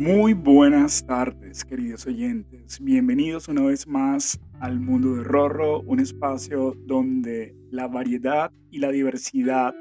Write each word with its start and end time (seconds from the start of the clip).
Muy 0.00 0.32
buenas 0.32 1.04
tardes, 1.04 1.62
queridos 1.62 2.06
oyentes. 2.06 2.82
Bienvenidos 2.82 3.48
una 3.48 3.66
vez 3.66 3.86
más 3.86 4.40
al 4.58 4.80
mundo 4.80 5.14
de 5.16 5.24
Rorro, 5.24 5.82
un 5.82 6.00
espacio 6.00 6.74
donde 6.86 7.54
la 7.70 7.86
variedad 7.86 8.50
y 8.70 8.78
la 8.78 8.92
diversidad 8.92 9.74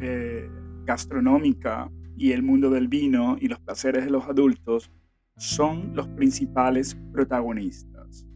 eh, 0.00 0.48
gastronómica 0.84 1.90
y 2.16 2.30
el 2.30 2.44
mundo 2.44 2.70
del 2.70 2.86
vino 2.86 3.36
y 3.40 3.48
los 3.48 3.58
placeres 3.58 4.04
de 4.04 4.12
los 4.12 4.28
adultos 4.28 4.92
son 5.38 5.90
los 5.92 6.06
principales 6.06 6.96
protagonistas. 7.12 8.28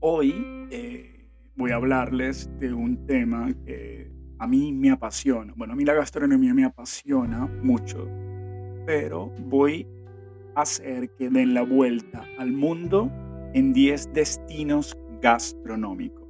Hoy 0.00 0.34
eh, 0.70 1.28
voy 1.56 1.72
a 1.72 1.76
hablarles 1.76 2.48
de 2.58 2.72
un 2.72 3.04
tema 3.04 3.52
que 3.66 4.10
a 4.38 4.46
mí 4.46 4.72
me 4.72 4.92
apasiona. 4.92 5.52
Bueno, 5.58 5.74
a 5.74 5.76
mí 5.76 5.84
la 5.84 5.92
gastronomía 5.92 6.54
me 6.54 6.64
apasiona 6.64 7.44
mucho, 7.62 8.08
pero 8.86 9.30
voy 9.46 9.86
hacer 10.54 11.10
que 11.10 11.30
den 11.30 11.54
la 11.54 11.62
vuelta 11.62 12.24
al 12.38 12.52
mundo 12.52 13.10
en 13.54 13.72
10 13.72 14.12
destinos 14.12 14.96
gastronómicos. 15.20 16.28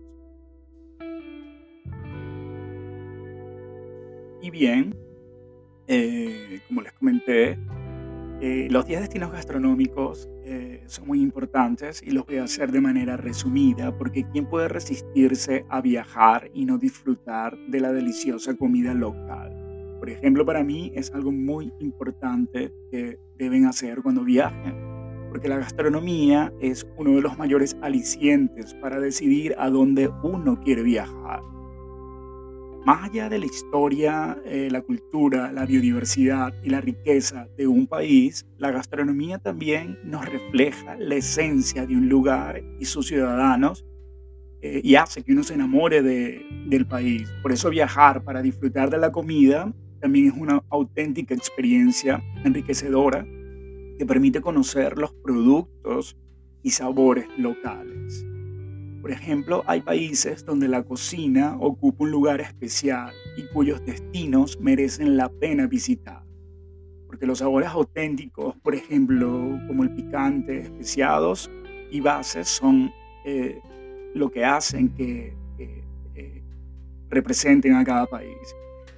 Y 4.43 4.51
bien, 4.51 4.95
eh, 5.87 6.61
como 6.67 6.83
les 6.83 6.93
comenté, 6.95 7.59
eh, 8.41 8.67
los 8.71 8.87
10 8.87 9.03
destinos 9.03 9.31
gastronómicos 9.31 10.29
eh, 10.45 10.83
son 10.87 11.07
muy 11.07 11.23
importantes 11.23 12.03
y 12.03 12.11
los 12.11 12.27
voy 12.27 12.39
a 12.39 12.45
hacer 12.45 12.73
de 12.73 12.81
manera 12.81 13.17
resumida 13.17 13.97
porque 13.97 14.25
¿quién 14.33 14.47
puede 14.47 14.67
resistirse 14.67 15.65
a 15.69 15.81
viajar 15.81 16.51
y 16.53 16.65
no 16.65 16.77
disfrutar 16.77 17.57
de 17.69 17.79
la 17.79 17.93
deliciosa 17.93 18.57
comida 18.57 18.95
local? 18.95 19.62
Por 20.03 20.11
ejemplo, 20.11 20.45
para 20.45 20.65
mí 20.65 20.91
es 20.97 21.13
algo 21.15 21.31
muy 21.31 21.73
importante 21.79 22.73
que 22.91 23.21
deben 23.39 23.67
hacer 23.67 24.03
cuando 24.03 24.25
viajen, 24.25 24.75
porque 25.29 25.47
la 25.49 25.59
gastronomía 25.59 26.53
es 26.61 26.85
uno 26.97 27.13
de 27.13 27.23
los 27.23 27.39
mayores 27.39 27.77
alicientes 27.83 28.75
para 28.75 28.99
decidir 28.99 29.55
a 29.59 29.71
dónde 29.71 30.11
uno 30.25 30.59
quiere 30.59 30.83
viajar. 30.83 31.41
Más 32.85 33.11
allá 33.11 33.29
de 33.29 33.39
la 33.39 33.47
historia, 33.47 34.43
eh, 34.45 34.71
la 34.73 34.81
cultura, 34.81 35.53
la 35.53 35.67
biodiversidad 35.67 36.53
y 36.65 36.71
la 36.71 36.81
riqueza 36.81 37.47
de 37.57 37.69
un 37.69 37.87
país, 37.87 38.45
la 38.59 38.73
gastronomía 38.73 39.39
también 39.39 40.01
nos 40.03 40.27
refleja 40.27 40.97
la 40.97 41.15
esencia 41.15 41.87
de 41.87 41.95
un 41.95 42.09
lugar 42.09 42.61
y 42.81 42.87
sus 42.87 43.07
ciudadanos 43.07 43.87
eh, 44.63 44.81
y 44.83 44.97
hace 44.97 45.23
que 45.23 45.33
uno 45.33 45.45
se 45.45 45.55
enamore 45.55 46.03
de, 46.03 46.45
del 46.67 46.89
país. 46.89 47.33
Por 47.41 47.53
eso 47.53 47.71
viajar 47.71 48.25
para 48.25 48.43
disfrutar 48.43 48.91
de 48.91 48.99
la 48.99 49.13
comida 49.13 49.73
también 50.03 50.27
es 50.27 50.35
una 50.35 50.63
auténtica 50.69 51.33
experiencia 51.33 52.23
enriquecedora 52.45 53.25
que 53.97 54.05
permite 54.05 54.41
conocer 54.41 54.99
los 54.99 55.15
productos 55.15 56.17
y 56.63 56.71
sabores 56.71 57.27
locales. 57.39 58.27
Por 59.01 59.13
ejemplo, 59.13 59.63
hay 59.67 59.81
países 59.81 60.45
donde 60.45 60.67
la 60.67 60.83
cocina 60.83 61.57
ocupa 61.61 62.05
un 62.05 62.11
lugar 62.11 62.41
especial 62.41 63.13
y 63.37 63.47
cuyos 63.55 63.85
destinos 63.87 64.59
merecen 64.61 65.17
la 65.17 65.29
pena 65.29 65.69
visitar. 65.69 66.25
Porque 67.07 67.25
los 67.25 67.39
sabores 67.39 67.69
auténticos, 67.69 68.57
por 68.57 68.75
ejemplo, 68.75 69.59
como 69.69 69.85
el 69.85 69.95
picante, 69.95 70.63
especiados 70.63 71.49
y 71.91 72.01
bases, 72.01 72.49
son 72.49 72.91
eh, 73.25 73.61
lo 74.15 74.31
que 74.31 74.45
hacen 74.45 74.89
que 74.91 75.35
representen 77.09 77.75
a 77.75 77.85
cada 77.85 78.07
país. 78.07 78.57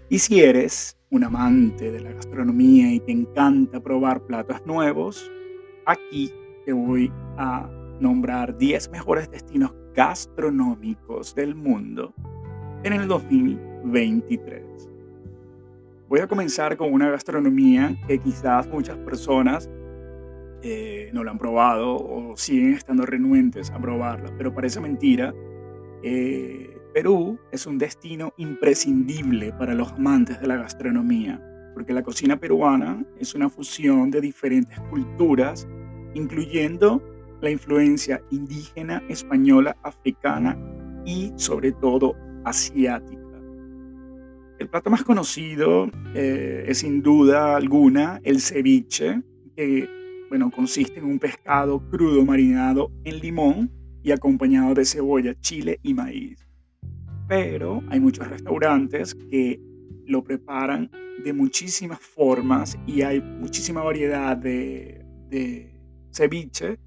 Y 0.09 0.19
si 0.21 0.41
eres 0.41 0.97
un 1.15 1.23
amante 1.23 1.93
de 1.93 2.01
la 2.01 2.13
gastronomía 2.13 2.93
y 2.93 2.99
te 2.99 3.13
encanta 3.13 3.79
probar 3.79 4.23
platos 4.23 4.67
nuevos, 4.67 5.31
aquí 5.87 6.33
te 6.65 6.73
voy 6.73 7.13
a 7.37 7.71
nombrar 8.01 8.59
10 8.59 8.91
mejores 8.91 9.31
destinos 9.31 9.73
gastronómicos 9.95 11.33
del 11.37 11.55
mundo 11.55 12.13
en 12.83 12.95
el 12.95 13.07
2023. 13.07 14.91
Voy 16.09 16.19
a 16.19 16.27
comenzar 16.27 16.77
con 16.77 16.93
una 16.93 17.09
gastronomía 17.09 17.97
que 18.09 18.19
quizás 18.19 18.67
muchas 18.67 18.99
personas 18.99 19.71
eh, 20.63 21.11
no 21.13 21.23
la 21.23 21.31
han 21.31 21.39
probado 21.39 21.95
o 21.95 22.37
siguen 22.37 22.73
estando 22.73 23.07
renuentes 23.07 23.71
a 23.71 23.79
probarla, 23.79 24.35
pero 24.37 24.53
parece 24.53 24.81
mentira. 24.81 25.33
Eh, 26.03 26.74
Perú 26.95 27.41
es 27.51 27.67
un 27.67 27.77
destino 27.77 28.33
imprescindible 28.37 29.53
para 29.53 29.75
los 29.75 29.91
amantes 29.95 30.41
de 30.41 30.47
la 30.47 30.57
gastronomía, 30.57 31.43
porque 31.75 31.93
la 31.93 32.05
cocina 32.05 32.39
peruana 32.39 33.05
es 33.19 33.35
una 33.35 33.51
fusión 33.51 34.13
de 34.13 34.21
diferentes 34.21 34.79
culturas, 34.91 35.67
incluyendo 36.15 37.03
la 37.41 37.51
influencia 37.51 38.23
indígena, 38.31 39.03
española, 39.09 39.77
africana 39.83 40.57
y 41.05 41.33
sobre 41.35 41.73
todo 41.73 42.15
asiática. 42.45 43.41
El 44.61 44.69
plato 44.69 44.89
más 44.89 45.03
conocido 45.03 45.91
eh, 46.15 46.65
es 46.69 46.79
sin 46.79 47.03
duda 47.03 47.57
alguna 47.57 48.21
el 48.23 48.41
ceviche, 48.41 49.21
que 49.57 49.89
bueno, 50.29 50.49
consiste 50.53 51.01
en 51.01 51.07
un 51.07 51.19
pescado 51.19 51.83
crudo 51.91 52.25
marinado 52.25 52.93
en 53.03 53.19
limón 53.19 53.73
y 54.05 54.13
acompañado 54.13 54.75
de 54.75 54.85
cebolla, 54.85 55.35
chile 55.41 55.81
y 55.83 55.93
maíz 55.93 56.45
pero 57.27 57.83
hay 57.89 58.01
muchos 58.01 58.29
restaurantes 58.29 59.15
que 59.15 59.61
lo 60.07 60.23
preparan 60.23 60.91
de 61.23 61.33
muchísimas 61.33 62.01
formas 62.01 62.79
y 62.87 63.03
hay 63.03 63.21
muchísima 63.21 63.83
variedad 63.83 64.37
de, 64.37 65.01
ceviche 66.13 66.79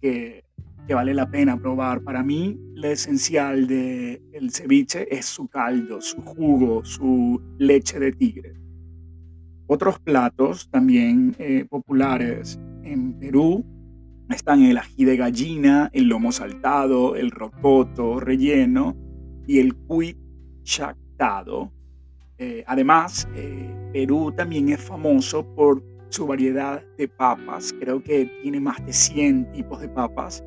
que, 0.00 0.42
vale 0.88 1.14
la 1.14 1.30
pena 1.30 1.56
probar. 1.56 2.02
Para 2.02 2.22
mí, 2.22 2.58
lo 2.74 2.88
esencial 2.88 3.66
del 3.66 4.22
el 4.32 4.50
ceviche 4.50 5.06
es 5.14 5.26
su 5.26 5.48
caldo, 5.48 6.00
su 6.00 6.20
jugo, 6.22 6.84
su 6.84 7.40
leche 7.58 7.98
de 7.98 8.12
tigre. 8.12 8.54
Otros 9.66 9.98
platos 9.98 10.68
también 10.70 11.34
eh, 11.38 11.64
populares 11.68 12.58
en 12.82 13.18
Perú 13.18 13.64
están 14.28 14.62
el 14.62 14.76
ají 14.76 15.04
de 15.04 15.16
gallina, 15.16 15.90
el 15.92 16.08
lomo 16.08 16.32
saltado, 16.32 17.16
el 17.16 17.30
rocoto 17.30 18.20
relleno 18.20 19.03
y 19.46 19.60
el 19.60 19.74
cuy 19.74 20.16
chactado. 20.62 21.72
Eh, 22.38 22.64
además, 22.66 23.28
eh, 23.34 23.70
Perú 23.92 24.32
también 24.36 24.70
es 24.70 24.80
famoso 24.80 25.44
por 25.54 25.82
su 26.08 26.26
variedad 26.26 26.82
de 26.98 27.08
papas. 27.08 27.74
Creo 27.78 28.02
que 28.02 28.26
tiene 28.42 28.60
más 28.60 28.84
de 28.84 28.92
100 28.92 29.52
tipos 29.52 29.80
de 29.80 29.88
papas, 29.88 30.42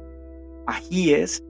ajíes, 0.66 1.44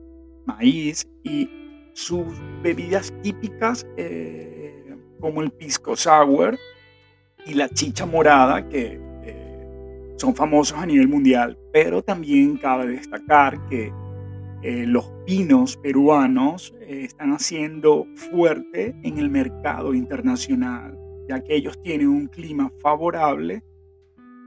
maíz 0.46 1.06
y 1.24 1.48
sus 1.94 2.26
bebidas 2.62 3.12
típicas 3.22 3.86
eh, 3.96 4.96
como 5.20 5.42
el 5.42 5.50
pisco 5.50 5.96
sour 5.96 6.56
y 7.44 7.54
la 7.54 7.68
chicha 7.68 8.06
morada 8.06 8.68
que 8.68 9.00
son 10.16 10.34
famosos 10.34 10.76
a 10.76 10.86
nivel 10.86 11.08
mundial. 11.08 11.56
Pero 11.72 12.02
también 12.02 12.56
cabe 12.56 12.88
destacar 12.88 13.64
que 13.68 13.92
eh, 14.62 14.86
los 14.86 15.12
vinos 15.24 15.76
peruanos 15.76 16.74
eh, 16.80 17.02
están 17.04 17.30
haciendo 17.30 18.06
fuerte 18.16 18.96
en 19.04 19.18
el 19.18 19.30
mercado 19.30 19.94
internacional, 19.94 20.98
ya 21.28 21.44
que 21.44 21.54
ellos 21.54 21.80
tienen 21.82 22.08
un 22.08 22.26
clima 22.26 22.72
favorable 22.80 23.62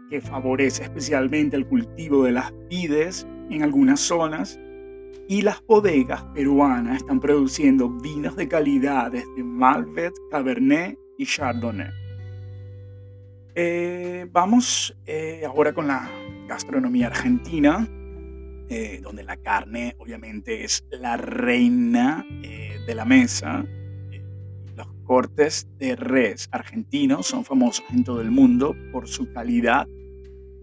que 0.09 0.19
favorece 0.19 0.83
especialmente 0.83 1.55
el 1.55 1.65
cultivo 1.65 2.25
de 2.25 2.33
las 2.33 2.53
vides 2.69 3.25
en 3.49 3.63
algunas 3.63 4.01
zonas 4.01 4.59
y 5.29 5.43
las 5.43 5.65
bodegas 5.65 6.23
peruanas 6.33 6.97
están 6.97 7.21
produciendo 7.21 7.87
vinos 7.87 8.35
de 8.35 8.49
calidad 8.49 9.13
desde 9.13 9.43
Malbec, 9.43 10.11
Cabernet 10.29 10.97
y 11.17 11.25
Chardonnay. 11.25 11.89
Eh, 13.55 14.27
vamos 14.29 14.93
ahora 15.47 15.71
con 15.71 15.87
la 15.87 16.09
gastronomía 16.49 17.07
argentina. 17.07 17.87
Eh, 18.73 19.01
donde 19.03 19.23
la 19.23 19.35
carne 19.35 19.97
obviamente 19.99 20.63
es 20.63 20.85
la 20.91 21.17
reina 21.17 22.25
eh, 22.41 22.79
de 22.87 22.95
la 22.95 23.03
mesa. 23.03 23.65
Los 24.77 24.87
cortes 25.03 25.67
de 25.77 25.97
res 25.97 26.47
argentinos 26.53 27.27
son 27.27 27.43
famosos 27.43 27.83
en 27.91 28.05
todo 28.05 28.21
el 28.21 28.31
mundo 28.31 28.73
por 28.93 29.09
su 29.09 29.29
calidad 29.33 29.89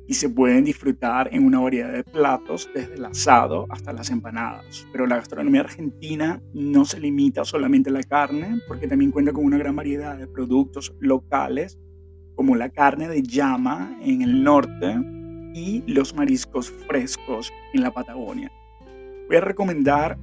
y 0.07 0.15
se 0.15 0.31
pueden 0.31 0.65
disfrutar 0.65 1.29
en 1.35 1.45
una 1.45 1.61
variedad 1.61 1.93
de 1.93 2.03
platos, 2.03 2.71
desde 2.75 2.95
el 2.95 3.05
asado 3.05 3.67
hasta 3.69 3.93
las 3.93 4.09
empanadas. 4.09 4.87
Pero 4.91 5.07
la 5.07 5.17
gastronomía 5.17 5.61
argentina 5.61 6.41
no 6.55 6.87
se 6.87 7.01
limita 7.01 7.45
solamente 7.45 7.91
a 7.91 7.93
la 7.93 8.03
carne, 8.03 8.63
porque 8.67 8.89
también 8.89 9.11
cuenta 9.11 9.35
con 9.35 9.45
una 9.45 9.59
gran 9.59 9.77
variedad 9.77 10.17
de 10.17 10.27
productos 10.27 10.95
locales, 10.99 11.79
como 12.35 12.57
la 12.57 12.71
carne 12.71 13.07
de 13.07 13.23
llama 13.23 13.99
en 14.01 14.23
el 14.23 14.43
norte, 14.43 14.97
y 15.59 15.83
los 15.87 16.15
mariscos 16.15 16.71
frescos 16.71 17.53
en 17.75 17.83
la 17.83 17.91
Patagonia. 17.91 18.51
Voy 19.27 19.37
a 19.37 19.41
recomendar 19.41 20.17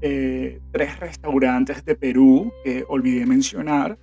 eh, 0.00 0.60
tres 0.72 0.98
restaurantes 0.98 1.84
de 1.84 1.94
Perú 1.94 2.50
que 2.64 2.84
olvidé 2.88 3.26
mencionar. 3.26 3.98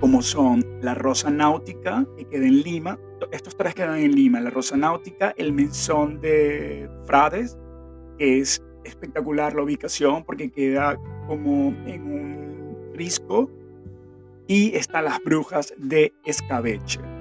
como 0.00 0.22
son 0.22 0.64
la 0.80 0.94
Rosa 0.94 1.30
Náutica, 1.30 2.06
que 2.16 2.24
queda 2.24 2.46
en 2.46 2.62
Lima. 2.62 2.98
Estos 3.32 3.56
tres 3.56 3.74
quedan 3.74 3.98
en 3.98 4.14
Lima, 4.14 4.40
la 4.40 4.50
Rosa 4.50 4.76
Náutica, 4.76 5.34
el 5.36 5.52
Menzón 5.52 6.20
de 6.20 6.88
Frades, 7.06 7.58
que 8.18 8.40
es 8.40 8.62
espectacular 8.84 9.54
la 9.54 9.62
ubicación 9.62 10.24
porque 10.24 10.50
queda 10.50 10.98
como 11.26 11.74
en 11.86 12.02
un 12.02 12.92
risco, 12.94 13.50
y 14.46 14.74
están 14.74 15.04
las 15.04 15.22
Brujas 15.22 15.74
de 15.78 16.12
Escabeche. 16.24 17.13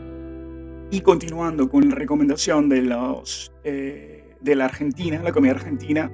Y 0.94 1.01
continuando 1.01 1.72
con 1.72 1.90
la 1.90 1.95
recomendación 1.95 2.69
de, 2.69 2.84
los, 2.84 3.51
eh, 3.63 4.36
de 4.40 4.56
la 4.56 4.66
Argentina, 4.66 5.19
la 5.24 5.31
comida 5.31 5.54
argentina, 5.54 6.12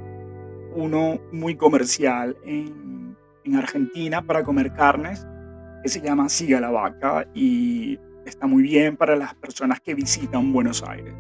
uno 0.74 1.20
muy 1.34 1.58
comercial 1.58 2.38
en, 2.46 3.14
en 3.44 3.56
Argentina 3.58 4.26
para 4.26 4.42
comer 4.42 4.72
carnes, 4.72 5.28
que 5.84 5.90
se 5.90 6.00
llama 6.00 6.30
Siga 6.30 6.62
la 6.62 6.72
Vaca 6.72 7.28
y 7.36 8.00
está 8.26 8.48
muy 8.48 8.64
bien 8.64 8.96
para 8.96 9.18
las 9.18 9.36
personas 9.36 9.82
que 9.82 9.96
visitan 9.96 10.54
Buenos 10.54 10.82
Aires. 10.82 11.14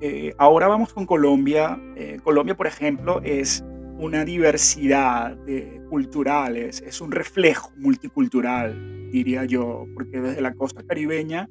Eh, 0.00 0.32
ahora 0.38 0.68
vamos 0.68 0.94
con 0.94 1.04
Colombia. 1.04 1.78
Eh, 1.96 2.18
Colombia, 2.24 2.56
por 2.56 2.66
ejemplo, 2.66 3.20
es 3.24 3.62
una 3.98 4.24
diversidad 4.24 5.36
de 5.36 5.82
culturales, 5.90 6.80
es 6.80 7.02
un 7.02 7.12
reflejo 7.12 7.72
multicultural, 7.76 9.10
diría 9.10 9.44
yo, 9.44 9.84
porque 9.92 10.22
desde 10.22 10.40
la 10.40 10.54
costa 10.54 10.82
caribeña 10.82 11.50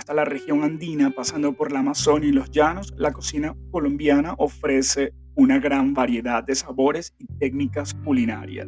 hasta 0.00 0.14
la 0.14 0.24
región 0.24 0.62
andina, 0.62 1.10
pasando 1.10 1.52
por 1.52 1.72
la 1.72 1.80
Amazonia 1.80 2.30
y 2.30 2.32
los 2.32 2.50
llanos, 2.50 2.94
la 2.96 3.12
cocina 3.12 3.54
colombiana 3.70 4.34
ofrece 4.38 5.12
una 5.34 5.58
gran 5.58 5.92
variedad 5.92 6.42
de 6.42 6.54
sabores 6.54 7.12
y 7.18 7.26
técnicas 7.38 7.92
culinarias. 7.92 8.66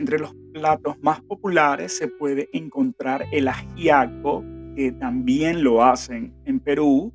Entre 0.00 0.18
los 0.18 0.34
platos 0.52 0.96
más 1.00 1.20
populares 1.20 1.96
se 1.96 2.08
puede 2.08 2.48
encontrar 2.52 3.26
el 3.30 3.46
ajiaco, 3.46 4.42
que 4.74 4.90
también 4.90 5.62
lo 5.62 5.84
hacen 5.84 6.34
en 6.46 6.58
Perú. 6.58 7.12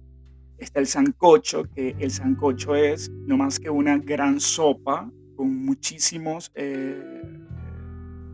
Está 0.57 0.80
el 0.80 0.88
sancocho, 0.88 1.65
que 1.75 1.98
el 2.00 2.12
sancocho 2.12 2.74
es 2.74 3.12
no 3.27 3.36
más 3.36 3.60
que 3.60 3.69
una 3.69 3.98
gran 3.98 4.39
sopa 4.39 5.12
con 5.36 5.65
muchísimos, 5.65 6.54
eh, 6.56 7.04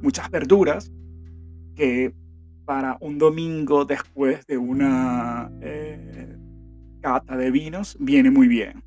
muchas 0.03 0.29
verduras 0.29 0.91
que 1.75 2.13
para 2.65 2.97
un 2.99 3.17
domingo 3.17 3.85
después 3.85 4.45
de 4.47 4.57
una 4.57 5.51
eh, 5.61 6.35
cata 7.01 7.37
de 7.37 7.51
vinos 7.51 7.95
viene 7.99 8.31
muy 8.31 8.47
bien. 8.47 8.83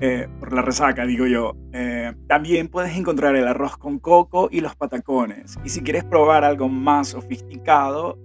Eh, 0.00 0.26
por 0.40 0.52
la 0.52 0.62
resaca, 0.62 1.06
digo 1.06 1.26
yo. 1.26 1.54
Eh, 1.72 2.12
también 2.26 2.68
puedes 2.68 2.96
encontrar 2.96 3.36
el 3.36 3.46
arroz 3.46 3.76
con 3.76 3.98
coco 3.98 4.48
y 4.50 4.60
los 4.60 4.74
patacones. 4.74 5.58
Y 5.64 5.68
si 5.68 5.82
quieres 5.82 6.04
probar 6.04 6.44
algo 6.44 6.68
más 6.68 7.08
sofisticado, 7.08 8.18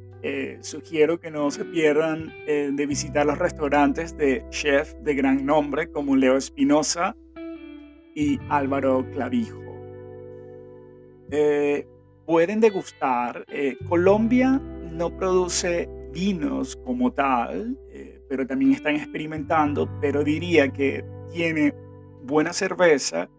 sugiero 0.59 1.21
que 1.21 1.31
no 1.31 1.49
se 1.51 1.63
pierdan 1.63 2.33
de 2.45 2.85
visitar 2.85 3.25
los 3.25 3.37
restaurantes 3.37 4.17
de 4.17 4.43
chef 4.49 4.93
de 4.95 5.15
gran 5.15 5.45
nombre 5.45 5.89
como 5.89 6.17
Leo 6.17 6.35
Espinosa 6.35 7.15
y 8.13 8.37
Álvaro 8.49 9.09
Clavijo 9.13 9.61
pueden 12.27 12.59
degustar. 12.59 13.45
Eh, 13.47 13.77
Colombia 13.87 14.61
no 14.91 15.15
produce 15.17 15.89
vinos 16.11 16.75
como 16.75 17.11
tal, 17.11 17.79
eh, 17.89 18.21
pero 18.29 18.45
también 18.45 18.73
están 18.73 18.95
experimentando, 18.95 19.89
pero 20.01 20.23
diría 20.23 20.67
que 20.69 21.03
tiene 21.31 21.73
buena 22.23 22.51
cerveza 22.51 23.29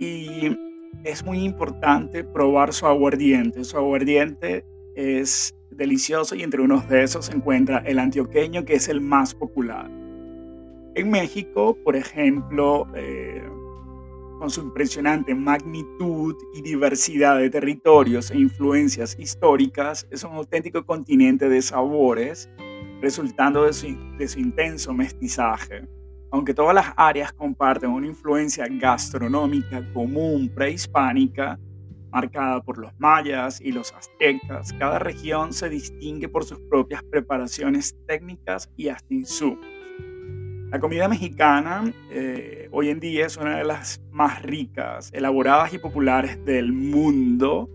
y 0.00 0.56
es 1.04 1.24
muy 1.24 1.44
importante 1.44 2.24
probar 2.24 2.72
su 2.72 2.86
aguardiente. 2.86 3.62
Su 3.62 3.76
aguardiente 3.76 4.64
es 4.96 5.54
delicioso 5.70 6.34
y 6.34 6.42
entre 6.42 6.62
unos 6.62 6.88
de 6.88 7.02
esos 7.02 7.26
se 7.26 7.34
encuentra 7.34 7.78
el 7.78 7.98
antioqueño, 7.98 8.64
que 8.64 8.74
es 8.74 8.88
el 8.88 9.02
más 9.02 9.34
popular. 9.34 9.90
En 10.94 11.10
México, 11.10 11.76
por 11.84 11.94
ejemplo, 11.96 12.86
eh, 12.94 13.42
con 14.38 14.50
su 14.50 14.60
impresionante 14.62 15.34
magnitud 15.34 16.36
y 16.54 16.62
diversidad 16.62 17.38
de 17.38 17.50
territorios 17.50 18.30
e 18.30 18.38
influencias 18.38 19.16
históricas, 19.18 20.06
es 20.10 20.24
un 20.24 20.32
auténtico 20.32 20.84
continente 20.84 21.48
de 21.48 21.62
sabores, 21.62 22.48
resultando 23.00 23.64
de 23.64 23.72
su, 23.72 23.86
de 24.18 24.28
su 24.28 24.40
intenso 24.40 24.92
mestizaje. 24.92 25.88
Aunque 26.30 26.54
todas 26.54 26.74
las 26.74 26.92
áreas 26.96 27.32
comparten 27.32 27.90
una 27.90 28.06
influencia 28.06 28.66
gastronómica 28.68 29.84
común 29.92 30.50
prehispánica, 30.54 31.58
marcada 32.10 32.62
por 32.62 32.78
los 32.78 32.92
mayas 32.98 33.60
y 33.60 33.72
los 33.72 33.92
aztecas, 33.92 34.72
cada 34.74 34.98
región 34.98 35.52
se 35.52 35.68
distingue 35.68 36.28
por 36.28 36.44
sus 36.44 36.60
propias 36.70 37.02
preparaciones 37.04 37.96
técnicas 38.06 38.70
y 38.76 38.88
hasta 38.88 39.12
insumos. 39.12 39.73
La 40.70 40.80
comida 40.80 41.06
mexicana 41.08 41.92
eh, 42.10 42.68
hoy 42.72 42.88
en 42.88 42.98
día 42.98 43.26
es 43.26 43.36
una 43.36 43.58
de 43.58 43.64
las 43.64 44.00
más 44.10 44.42
ricas, 44.42 45.10
elaboradas 45.12 45.72
y 45.72 45.78
populares 45.78 46.44
del 46.44 46.72
mundo, 46.72 47.70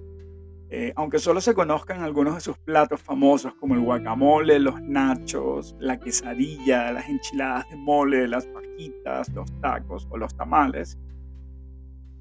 eh, 0.69 0.91
aunque 0.95 1.17
solo 1.19 1.39
se 1.39 1.53
conozcan 1.53 2.01
algunos 2.01 2.35
de 2.35 2.41
sus 2.41 2.57
platos 2.57 3.01
famosos 3.01 3.53
como 3.55 3.75
el 3.75 3.81
guacamole, 3.81 4.59
los 4.59 4.81
nachos, 4.81 5.75
la 5.79 5.97
quesadilla, 5.97 6.91
las 6.91 7.07
enchiladas 7.07 7.69
de 7.69 7.77
mole, 7.77 8.27
las 8.27 8.47
fajitas, 8.47 9.29
los 9.33 9.49
tacos 9.61 10.05
o 10.09 10.17
los 10.17 10.35
tamales. 10.35 10.97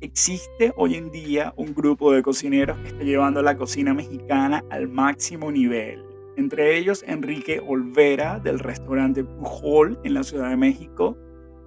Existe 0.01 0.73
hoy 0.77 0.95
en 0.95 1.11
día 1.11 1.53
un 1.57 1.75
grupo 1.75 2.13
de 2.13 2.23
cocineros 2.23 2.79
que 2.79 2.89
está 2.89 3.03
llevando 3.03 3.43
la 3.43 3.57
cocina 3.57 3.95
mexicana 3.95 4.63
al 4.71 4.87
máximo 4.87 5.51
nivel 5.51 6.08
entre 6.39 6.79
ellos 6.79 7.05
Enrique 7.07 7.61
Olvera 7.67 8.39
del 8.39 8.61
restaurante 8.61 9.25
Pujol 9.25 9.99
en 10.05 10.15
la 10.15 10.23
Ciudad 10.23 10.49
de 10.49 10.57
México, 10.57 11.19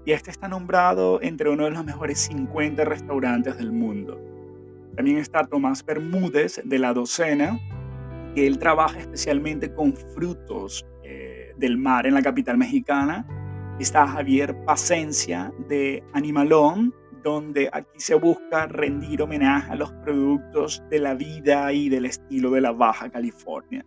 y 0.05 0.13
este 0.13 0.31
está 0.31 0.47
nombrado 0.47 1.21
entre 1.21 1.49
uno 1.49 1.65
de 1.65 1.71
los 1.71 1.83
mejores 1.83 2.19
50 2.19 2.85
restaurantes 2.85 3.57
del 3.57 3.73
mundo. 3.73 4.17
También 4.95 5.17
está 5.17 5.45
Tomás 5.45 5.85
Bermúdez 5.85 6.61
de 6.63 6.79
La 6.79 6.93
Docena, 6.93 7.59
que 8.33 8.47
él 8.47 8.59
trabaja 8.59 8.97
especialmente 8.97 9.73
con 9.73 9.93
frutos 9.93 10.85
eh, 11.03 11.53
del 11.57 11.77
mar 11.77 12.07
en 12.07 12.13
la 12.13 12.21
capital 12.21 12.57
mexicana. 12.57 13.27
Está 13.77 14.07
Javier 14.07 14.55
Pacencia 14.65 15.53
de 15.67 16.01
Animalón, 16.13 16.95
donde 17.23 17.69
aquí 17.73 17.99
se 17.99 18.15
busca 18.15 18.67
rendir 18.67 19.21
homenaje 19.21 19.73
a 19.73 19.75
los 19.75 19.91
productos 19.91 20.81
de 20.89 20.99
la 20.99 21.13
vida 21.13 21.73
y 21.73 21.89
del 21.89 22.05
estilo 22.05 22.51
de 22.51 22.61
la 22.61 22.71
Baja 22.71 23.09
California. 23.09 23.85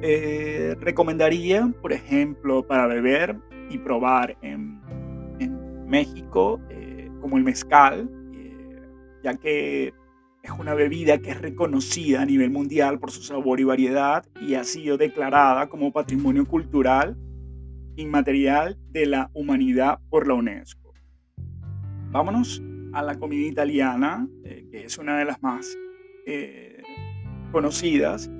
Eh, 0.00 0.76
recomendaría, 0.80 1.72
por 1.82 1.92
ejemplo, 1.92 2.64
para 2.64 2.86
beber 2.86 3.36
y 3.68 3.78
probar 3.78 4.36
en, 4.42 4.78
México, 5.88 6.60
eh, 6.68 7.10
como 7.22 7.38
el 7.38 7.44
mezcal, 7.44 8.10
eh, 8.34 8.82
ya 9.24 9.34
que 9.36 9.94
es 10.42 10.50
una 10.58 10.74
bebida 10.74 11.16
que 11.16 11.30
es 11.30 11.40
reconocida 11.40 12.20
a 12.20 12.26
nivel 12.26 12.50
mundial 12.50 12.98
por 13.00 13.10
su 13.10 13.22
sabor 13.22 13.58
y 13.58 13.64
variedad 13.64 14.22
y 14.38 14.52
ha 14.52 14.64
sido 14.64 14.98
declarada 14.98 15.70
como 15.70 15.90
patrimonio 15.90 16.44
cultural 16.44 17.16
inmaterial 17.96 18.76
de 18.90 19.06
la 19.06 19.30
humanidad 19.32 19.98
por 20.10 20.28
la 20.28 20.34
UNESCO. 20.34 20.92
Vámonos 22.10 22.62
a 22.92 23.02
la 23.02 23.18
comida 23.18 23.48
italiana, 23.48 24.28
que 24.44 24.84
es 24.84 24.98
una 24.98 25.16
de 25.16 25.24
las 25.24 25.42
más 25.42 25.74
conocidas 27.50 28.30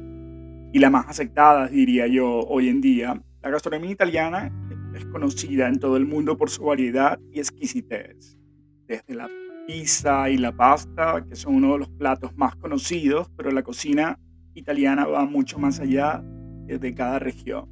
y 0.72 0.78
la 0.78 0.90
más 0.90 1.08
aceptada, 1.08 1.68
diría 1.68 2.06
yo, 2.06 2.40
hoy 2.40 2.68
en 2.68 2.80
día. 2.80 3.20
La 3.42 3.50
gastronomía 3.50 3.90
italiana 3.90 4.52
es 4.94 5.04
conocida 5.06 5.68
en 5.68 5.78
todo 5.78 5.96
el 5.96 6.06
mundo 6.06 6.37
por 6.37 6.50
su 6.50 6.64
variedad 6.64 7.18
y 7.32 7.38
exquisitez. 7.38 8.37
Desde 8.87 9.14
la 9.14 9.28
pizza 9.66 10.28
y 10.30 10.38
la 10.38 10.52
pasta, 10.52 11.25
que 11.28 11.37
son 11.37 11.56
uno 11.56 11.72
de 11.72 11.78
los 11.78 11.88
platos 11.90 12.37
más 12.37 12.56
conocidos, 12.56 13.30
pero 13.37 13.50
la 13.50 13.62
cocina 13.62 14.18
italiana 14.54 15.06
va 15.06 15.25
mucho 15.25 15.58
más 15.58 15.80
allá 15.80 16.22
de 16.66 16.94
cada 16.94 17.18
región, 17.18 17.66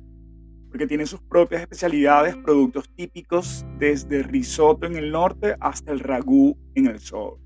porque 0.71 0.87
tiene 0.87 1.05
sus 1.05 1.21
propias 1.21 1.61
especialidades, 1.61 2.35
productos 2.37 2.89
típicos, 2.95 3.67
desde 3.79 4.23
risotto 4.23 4.87
en 4.87 4.97
el 4.97 5.11
norte 5.11 5.57
hasta 5.61 5.93
el 5.93 6.01
ragú 6.01 6.57
en 6.75 6.87
el, 6.87 6.99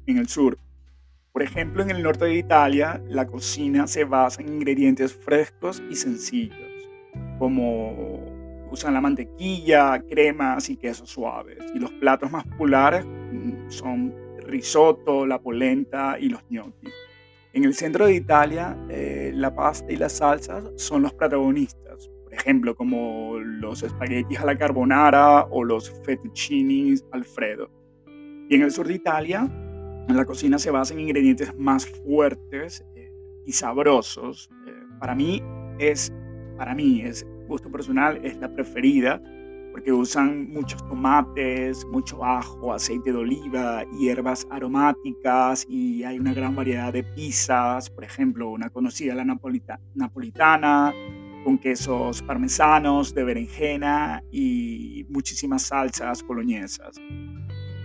en 0.06 0.18
el 0.18 0.28
sur 0.28 0.58
por 1.32 1.42
ejemplo, 1.42 1.82
en 1.82 1.90
el 1.90 2.02
norte 2.02 2.24
de 2.24 2.34
Italia, 2.34 3.00
la 3.08 3.26
cocina 3.26 3.86
se 3.86 4.04
basa 4.04 4.42
en 4.42 4.48
ingredientes 4.48 5.14
frescos 5.14 5.80
y 5.88 5.94
sencillos, 5.94 6.58
como 7.38 8.66
usan 8.70 8.94
la 8.94 9.00
mantequilla, 9.00 10.02
cremas 10.08 10.68
y 10.70 10.76
quesos 10.76 11.10
suaves. 11.10 11.58
Y 11.74 11.78
los 11.78 11.92
platos 11.92 12.30
más 12.30 12.44
populares 12.46 13.04
mm, 13.04 13.68
son 13.70 14.14
risotto, 14.46 15.24
la 15.24 15.40
polenta 15.40 16.16
y 16.18 16.28
los 16.28 16.42
gnocchi. 16.48 16.88
En 17.52 17.64
el 17.64 17.74
centro 17.74 18.06
de 18.06 18.14
Italia, 18.14 18.76
eh, 18.88 19.32
la 19.34 19.54
pasta 19.54 19.92
y 19.92 19.96
las 19.96 20.12
salsas 20.14 20.70
son 20.76 21.02
los 21.02 21.12
protagonistas, 21.14 22.08
por 22.24 22.34
ejemplo, 22.34 22.74
como 22.76 23.38
los 23.38 23.82
espaguetis 23.82 24.38
a 24.40 24.46
la 24.46 24.56
carbonara 24.56 25.46
o 25.50 25.64
los 25.64 25.90
fettuccini 26.04 26.94
alfredo. 27.12 27.70
Y 28.48 28.54
en 28.54 28.62
el 28.62 28.70
sur 28.70 28.86
de 28.86 28.94
Italia, 28.94 29.48
la 30.16 30.24
cocina 30.24 30.58
se 30.58 30.70
basa 30.70 30.94
en 30.94 31.00
ingredientes 31.00 31.54
más 31.56 31.86
fuertes 31.86 32.84
eh, 32.94 33.12
y 33.46 33.52
sabrosos. 33.52 34.50
Eh, 34.66 34.72
para 34.98 35.14
mí 35.14 35.42
es, 35.78 36.12
para 36.56 36.74
mí 36.74 37.02
es 37.02 37.26
gusto 37.48 37.70
personal, 37.70 38.20
es 38.24 38.36
la 38.38 38.52
preferida 38.54 39.20
porque 39.72 39.92
usan 39.92 40.50
muchos 40.50 40.86
tomates, 40.88 41.84
mucho 41.86 42.24
ajo, 42.24 42.72
aceite 42.72 43.12
de 43.12 43.18
oliva, 43.18 43.84
hierbas 43.98 44.46
aromáticas 44.50 45.66
y 45.68 46.02
hay 46.04 46.18
una 46.18 46.34
gran 46.34 46.56
variedad 46.56 46.92
de 46.92 47.04
pizzas, 47.04 47.88
por 47.88 48.04
ejemplo, 48.04 48.50
una 48.50 48.70
conocida, 48.70 49.14
la 49.14 49.24
napolitana, 49.24 50.92
con 51.44 51.58
quesos 51.58 52.22
parmesanos, 52.22 53.14
de 53.14 53.24
berenjena 53.24 54.22
y 54.30 55.06
muchísimas 55.08 55.62
salsas 55.62 56.22
boloñesas. 56.22 57.00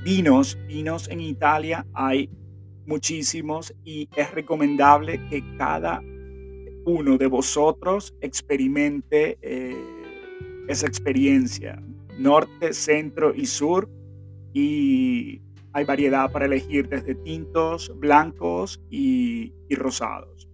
Vinos, 0.05 0.55
vinos 0.67 1.09
en 1.09 1.19
Italia 1.19 1.83
hay 1.91 2.29
muchísimos 2.85 3.74
y 3.83 4.07
es 4.15 4.31
recomendable 4.35 5.19
que 5.31 5.43
cada 5.57 6.00
uno 6.85 7.17
de 7.17 7.25
vosotros 7.25 8.13
experimente 8.21 9.39
eh, 9.41 9.75
esa 10.67 10.85
experiencia, 10.85 11.81
norte, 12.19 12.74
centro 12.74 13.33
y 13.33 13.47
sur, 13.47 13.89
y 14.53 15.41
hay 15.74 15.85
variedad 15.85 16.31
para 16.31 16.45
elegir 16.45 16.88
desde 16.88 17.15
tintos, 17.15 17.91
blancos 17.95 18.79
y, 18.91 19.55
y 19.67 19.74
rosados. 19.74 20.47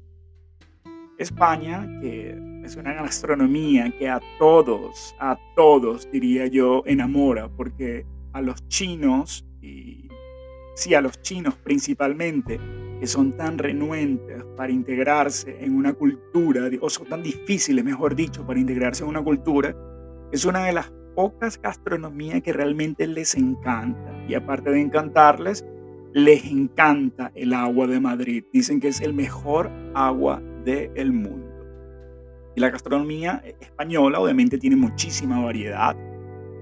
España, 1.17 1.85
que 1.99 2.39
es 2.63 2.77
una 2.77 2.93
gastronomía 2.93 3.93
que 3.99 4.07
a 4.07 4.21
todos, 4.39 5.13
a 5.19 5.37
todos 5.57 6.09
diría 6.09 6.47
yo, 6.47 6.83
enamora, 6.85 7.49
porque 7.49 8.05
a 8.33 8.41
los 8.41 8.67
chinos, 8.67 9.45
y 9.61 10.07
sí, 10.75 10.93
a 10.93 11.01
los 11.01 11.21
chinos 11.21 11.55
principalmente, 11.55 12.59
que 12.99 13.07
son 13.07 13.35
tan 13.35 13.57
renuentes 13.57 14.43
para 14.55 14.71
integrarse 14.71 15.63
en 15.63 15.75
una 15.75 15.93
cultura, 15.93 16.69
o 16.81 16.89
son 16.89 17.07
tan 17.07 17.23
difíciles, 17.23 17.83
mejor 17.83 18.15
dicho, 18.15 18.45
para 18.45 18.59
integrarse 18.59 19.03
en 19.03 19.09
una 19.09 19.23
cultura, 19.23 19.75
es 20.31 20.45
una 20.45 20.65
de 20.65 20.73
las 20.73 20.91
pocas 21.15 21.61
gastronomías 21.61 22.41
que 22.41 22.53
realmente 22.53 23.07
les 23.07 23.35
encanta. 23.35 24.23
Y 24.27 24.33
aparte 24.35 24.69
de 24.69 24.81
encantarles, 24.81 25.65
les 26.13 26.45
encanta 26.45 27.31
el 27.35 27.53
agua 27.53 27.87
de 27.87 27.99
Madrid. 27.99 28.43
Dicen 28.53 28.79
que 28.79 28.89
es 28.89 29.01
el 29.01 29.13
mejor 29.13 29.69
agua 29.93 30.41
del 30.63 31.11
mundo. 31.11 31.47
Y 32.55 32.61
la 32.61 32.69
gastronomía 32.69 33.41
española 33.59 34.19
obviamente 34.19 34.57
tiene 34.57 34.75
muchísima 34.75 35.43
variedad 35.43 35.95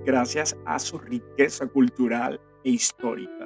gracias 0.10 0.58
a 0.66 0.80
su 0.80 0.98
riqueza 0.98 1.68
cultural 1.68 2.42
e 2.63 2.72
histórica. 2.72 3.46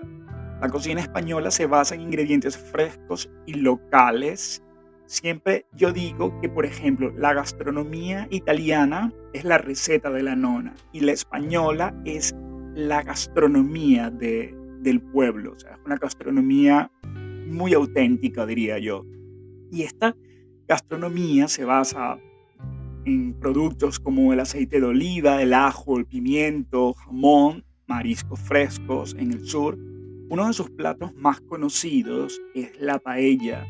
La 0.61 0.69
cocina 0.69 1.01
española 1.01 1.51
se 1.51 1.65
basa 1.65 1.93
en 1.93 1.99
ingredientes 1.99 2.57
frescos 2.57 3.29
y 3.45 3.55
locales. 3.55 4.63
Siempre 5.05 5.65
yo 5.73 5.91
digo 5.91 6.39
que, 6.39 6.47
por 6.47 6.65
ejemplo, 6.65 7.11
la 7.17 7.33
gastronomía 7.33 8.29
italiana 8.31 9.11
es 9.33 9.43
la 9.43 9.57
receta 9.57 10.09
de 10.09 10.23
la 10.23 10.37
nona 10.37 10.73
y 10.93 11.01
la 11.01 11.11
española 11.11 11.93
es 12.05 12.33
la 12.75 13.03
gastronomía 13.03 14.09
de, 14.09 14.55
del 14.79 15.01
pueblo. 15.01 15.51
O 15.57 15.59
sea, 15.59 15.73
es 15.73 15.79
una 15.85 15.97
gastronomía 15.97 16.89
muy 17.45 17.73
auténtica, 17.73 18.45
diría 18.45 18.79
yo. 18.79 19.05
Y 19.69 19.83
esta 19.83 20.15
gastronomía 20.65 21.49
se 21.49 21.65
basa 21.65 22.17
en 23.05 23.33
productos 23.33 23.99
como 23.99 24.33
el 24.33 24.39
aceite 24.39 24.79
de 24.79 24.85
oliva, 24.87 25.41
el 25.41 25.53
ajo, 25.53 25.97
el 25.97 26.05
pimiento, 26.05 26.93
jamón, 26.93 27.65
mariscos 27.87 28.39
frescos 28.39 29.15
en 29.17 29.31
el 29.31 29.45
sur. 29.45 29.77
Uno 30.29 30.47
de 30.47 30.53
sus 30.53 30.69
platos 30.69 31.13
más 31.15 31.41
conocidos 31.41 32.41
es 32.55 32.79
la 32.79 32.99
paella, 32.99 33.65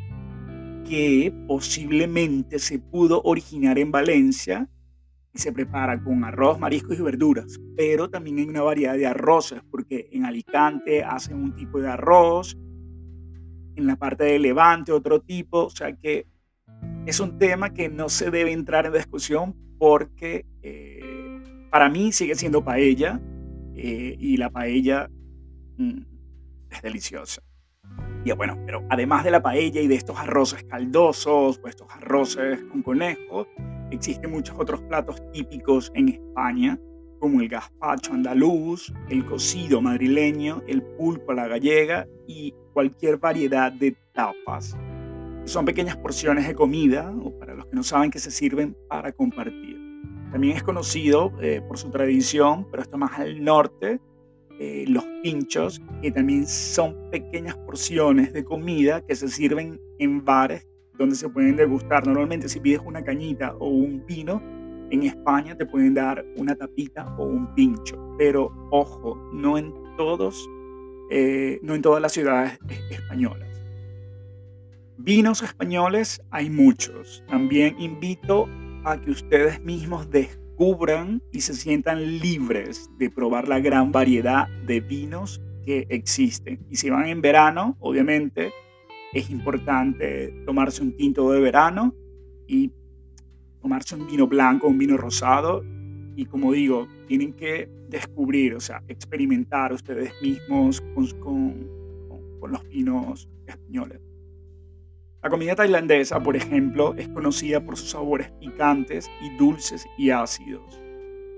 que 0.88 1.34
posiblemente 1.48 2.60
se 2.60 2.80
pudo 2.80 3.22
originar 3.24 3.80
en 3.80 3.92
Valencia 3.92 4.70
y 5.34 5.40
se 5.40 5.52
prepara 5.52 6.02
con 6.04 6.24
arroz, 6.24 6.60
mariscos 6.60 6.98
y 6.98 7.02
verduras, 7.02 7.60
pero 7.76 8.10
también 8.10 8.38
hay 8.38 8.46
una 8.46 8.62
variedad 8.62 8.96
de 8.96 9.08
arroces, 9.08 9.62
porque 9.72 10.10
en 10.12 10.26
Alicante 10.26 11.04
hacen 11.04 11.38
un 11.38 11.56
tipo 11.56 11.80
de 11.80 11.90
arroz, 11.90 12.56
en 13.76 13.88
la 13.88 13.96
parte 13.96 14.26
de 14.26 14.40
Levante 14.40 14.92
otro 14.92 15.22
tipo, 15.22 15.66
o 15.66 15.70
sea 15.70 15.96
que 15.96 16.28
es 17.06 17.20
un 17.20 17.38
tema 17.38 17.74
que 17.74 17.90
no 17.90 18.10
se 18.10 18.32
debe 18.32 18.52
entrar 18.52 18.86
en 18.86 18.94
discusión 18.94 19.56
porque 19.78 20.46
eh, 20.62 21.42
para 21.70 21.90
mí 21.90 22.12
sigue 22.12 22.36
siendo 22.36 22.64
paella 22.64 23.20
eh, 23.76 24.16
y 24.18 24.38
la 24.38 24.50
paella 24.50 25.10
mm, 25.78 26.02
es 26.70 26.82
deliciosa. 26.82 27.42
Y 28.26 28.32
bueno, 28.32 28.58
pero 28.66 28.86
además 28.90 29.26
de 29.26 29.32
la 29.32 29.42
paella 29.42 29.82
y 29.82 29.88
de 29.88 29.96
estos 29.96 30.18
arroces 30.18 30.64
caldosos 30.64 31.60
o 31.62 31.68
estos 31.68 31.88
arroces 31.92 32.64
con 32.72 32.82
conejo, 32.82 33.48
existen 33.92 34.32
muchos 34.32 34.56
otros 34.58 34.82
platos 34.84 35.22
típicos 35.34 35.92
en 35.96 36.10
España, 36.10 36.80
como 37.20 37.42
el 37.42 37.50
gazpacho 37.50 38.14
andaluz, 38.14 38.94
el 39.10 39.26
cocido 39.26 39.82
madrileño, 39.82 40.62
el 40.68 40.82
pulpo 40.82 41.34
a 41.34 41.36
la 41.36 41.48
gallega 41.50 42.08
y 42.28 42.54
cualquier 42.72 43.18
variedad 43.18 43.74
de 43.74 43.94
tapas. 44.14 44.78
Son 45.46 45.66
pequeñas 45.66 45.98
porciones 45.98 46.48
de 46.48 46.56
comida, 46.56 47.14
o 47.22 47.38
para 47.38 47.54
los 47.54 47.66
que 47.68 47.76
no 47.76 47.84
saben, 47.84 48.12
que 48.12 48.20
se 48.20 48.32
sirven 48.32 48.76
para 48.88 49.12
compartir. 49.12 49.78
También 50.32 50.56
es 50.56 50.64
conocido 50.64 51.32
eh, 51.42 51.62
por 51.68 51.78
su 51.78 51.92
tradición, 51.92 52.68
pero 52.72 52.82
está 52.82 52.98
más 52.98 53.20
al 53.20 53.44
norte, 53.44 54.00
eh, 54.60 54.86
los 54.88 55.04
pinchos, 55.22 55.82
que 56.02 56.12
también 56.12 56.48
son 56.48 57.10
pequeñas 57.12 57.56
porciones 57.58 58.34
de 58.34 58.44
comida 58.44 59.02
que 59.06 59.16
se 59.16 59.28
sirven 59.28 59.80
en 60.00 60.24
bares 60.24 60.68
donde 60.98 61.16
se 61.16 61.28
pueden 61.30 61.56
degustar. 61.56 62.06
Normalmente 62.06 62.48
si 62.48 62.60
pides 62.60 62.82
una 62.86 63.04
cañita 63.04 63.56
o 63.60 63.68
un 63.68 64.06
vino, 64.06 64.42
en 64.92 65.04
España 65.04 65.58
te 65.58 65.66
pueden 65.66 65.94
dar 65.94 66.24
una 66.38 66.56
tapita 66.56 67.16
o 67.18 67.26
un 67.26 67.54
pincho. 67.56 68.16
Pero 68.18 68.52
ojo, 68.72 69.16
no 69.34 69.58
en 69.58 69.74
todos, 69.98 70.50
eh, 71.10 71.60
no 71.64 71.76
en 71.76 71.82
todas 71.82 72.02
las 72.02 72.12
ciudades 72.12 72.60
españolas. 72.90 73.53
Vinos 74.98 75.42
españoles 75.42 76.22
hay 76.32 76.50
muchos. 76.50 77.24
También 77.28 77.76
invito 77.80 78.48
a 78.86 79.00
que 79.00 79.12
ustedes 79.12 79.62
mismos 79.62 80.10
descubran 80.10 80.44
cubran 80.56 81.22
y 81.32 81.42
se 81.42 81.54
sientan 81.54 82.20
libres 82.20 82.90
de 82.98 83.10
probar 83.10 83.48
la 83.48 83.60
gran 83.60 83.92
variedad 83.92 84.48
de 84.66 84.82
vinos 84.82 85.42
que 85.66 85.86
existen. 85.90 86.66
Y 86.70 86.76
si 86.76 86.90
van 86.90 87.08
en 87.08 87.22
verano, 87.22 87.78
obviamente 87.80 88.52
es 89.14 89.30
importante 89.30 90.34
tomarse 90.46 90.82
un 90.82 90.96
tinto 90.96 91.32
de 91.32 91.40
verano 91.40 91.96
y 92.48 92.72
tomarse 93.62 93.96
un 93.96 94.08
vino 94.08 94.28
blanco, 94.28 94.68
un 94.68 94.78
vino 94.78 94.98
rosado. 94.98 95.64
Y 96.16 96.26
como 96.26 96.52
digo, 96.52 96.88
tienen 97.08 97.34
que 97.34 97.70
descubrir, 97.90 98.56
o 98.56 98.60
sea, 98.60 98.84
experimentar 98.88 99.74
ustedes 99.74 100.14
mismos 100.22 100.82
con 101.20 101.68
los 102.48 102.68
vinos 102.68 103.30
españoles. 103.48 104.00
La 105.24 105.30
comida 105.30 105.56
tailandesa, 105.56 106.22
por 106.22 106.36
ejemplo, 106.36 106.94
es 106.98 107.08
conocida 107.08 107.64
por 107.64 107.78
sus 107.78 107.92
sabores 107.92 108.30
picantes 108.42 109.10
y 109.22 109.30
dulces 109.38 109.86
y 109.98 110.10
ácidos. 110.10 110.82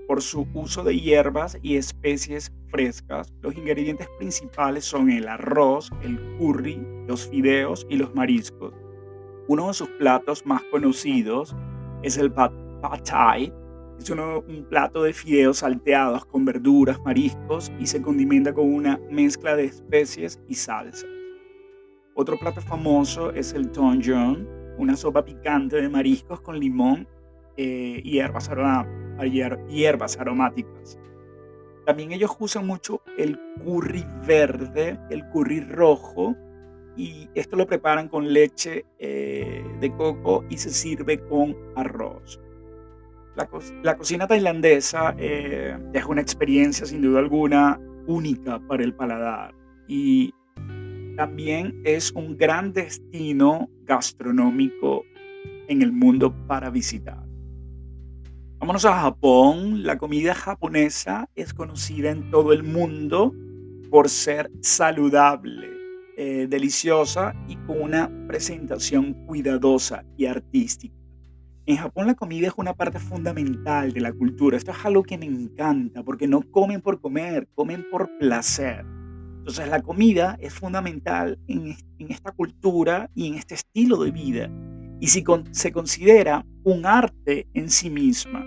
Por 0.08 0.22
su 0.22 0.44
uso 0.54 0.82
de 0.82 0.98
hierbas 0.98 1.56
y 1.62 1.76
especies 1.76 2.52
frescas, 2.66 3.32
los 3.42 3.54
ingredientes 3.54 4.08
principales 4.18 4.84
son 4.84 5.08
el 5.08 5.28
arroz, 5.28 5.92
el 6.02 6.18
curry, 6.36 6.84
los 7.06 7.28
fideos 7.28 7.86
y 7.88 7.96
los 7.96 8.12
mariscos. 8.12 8.74
Uno 9.46 9.68
de 9.68 9.74
sus 9.74 9.88
platos 9.90 10.44
más 10.44 10.64
conocidos 10.72 11.54
es 12.02 12.18
el 12.18 12.32
pad, 12.32 12.50
thai. 13.04 13.52
Es 14.00 14.10
un 14.10 14.66
plato 14.68 15.04
de 15.04 15.12
fideos 15.12 15.58
salteados 15.58 16.26
con 16.26 16.44
verduras, 16.44 17.00
mariscos 17.04 17.70
y 17.78 17.86
se 17.86 18.02
condimenta 18.02 18.52
con 18.52 18.74
una 18.74 18.98
mezcla 19.12 19.54
de 19.54 19.66
especies 19.66 20.40
y 20.48 20.54
salsas. 20.54 21.15
Otro 22.18 22.38
plato 22.38 22.62
famoso 22.62 23.30
es 23.32 23.52
el 23.52 23.70
tonjon, 23.70 24.48
una 24.78 24.96
sopa 24.96 25.22
picante 25.22 25.82
de 25.82 25.88
mariscos 25.90 26.40
con 26.40 26.58
limón 26.58 27.06
eh, 27.58 28.00
y 28.02 28.12
hierbas, 28.12 28.50
hierbas 29.68 30.18
aromáticas. 30.18 30.98
También 31.84 32.12
ellos 32.12 32.34
usan 32.38 32.66
mucho 32.66 33.02
el 33.18 33.38
curry 33.62 34.02
verde, 34.26 34.98
el 35.10 35.28
curry 35.28 35.60
rojo, 35.60 36.34
y 36.96 37.28
esto 37.34 37.54
lo 37.54 37.66
preparan 37.66 38.08
con 38.08 38.32
leche 38.32 38.86
eh, 38.98 39.62
de 39.78 39.94
coco 39.94 40.42
y 40.48 40.56
se 40.56 40.70
sirve 40.70 41.18
con 41.28 41.54
arroz. 41.76 42.40
La, 43.82 43.94
cocina 43.98 44.26
tailandesa 44.26 45.14
eh, 45.18 45.78
es 45.92 46.04
una 46.06 46.22
experiencia 46.22 46.86
sin 46.86 47.02
duda 47.02 47.18
alguna 47.18 47.78
única 48.06 48.58
para 48.66 48.82
el 48.82 48.94
paladar 48.94 49.54
y 49.86 50.32
también 51.16 51.80
es 51.84 52.12
un 52.12 52.36
gran 52.36 52.72
destino 52.72 53.68
gastronómico 53.84 55.04
en 55.68 55.82
el 55.82 55.92
mundo 55.92 56.34
para 56.46 56.70
visitar. 56.70 57.24
Vámonos 58.58 58.84
a 58.84 59.00
Japón. 59.00 59.82
La 59.82 59.98
comida 59.98 60.34
japonesa 60.34 61.28
es 61.34 61.52
conocida 61.52 62.10
en 62.10 62.30
todo 62.30 62.52
el 62.52 62.62
mundo 62.62 63.34
por 63.90 64.08
ser 64.08 64.50
saludable. 64.60 65.74
eh, 66.18 66.46
deliciosa 66.48 67.34
y 67.46 67.56
con 67.56 67.78
una 67.82 68.10
presentación 68.26 69.12
cuidadosa 69.26 70.02
y 70.16 70.24
artística. 70.24 70.96
En 71.66 71.76
Japón 71.76 72.06
la 72.06 72.14
comida 72.14 72.46
es 72.48 72.54
una 72.56 72.72
parte 72.72 72.98
fundamental 72.98 73.92
de 73.92 74.00
la 74.00 74.14
cultura. 74.14 74.56
Esto 74.56 74.70
es 74.70 74.82
algo 74.86 75.02
que 75.02 75.18
me 75.18 75.26
encanta 75.26 76.02
porque 76.02 76.26
no 76.26 76.40
comen 76.40 76.80
por 76.80 77.02
comer, 77.02 77.48
comen 77.54 77.84
por 77.90 78.08
placer. 78.18 78.86
Entonces 79.46 79.68
la 79.68 79.80
comida 79.80 80.36
es 80.40 80.54
fundamental 80.54 81.38
en, 81.46 81.76
esta 82.00 82.32
cultura 82.32 83.08
y 83.14 83.28
en 83.28 83.34
este 83.34 83.54
estilo 83.54 83.96
de 83.96 84.10
vida. 84.10 84.50
Y 84.98 85.06
si 85.06 85.22
se 85.52 85.70
considera 85.70 86.44
un 86.64 86.84
arte 86.84 87.46
en 87.54 87.70
sí 87.70 87.88
misma. 87.88 88.44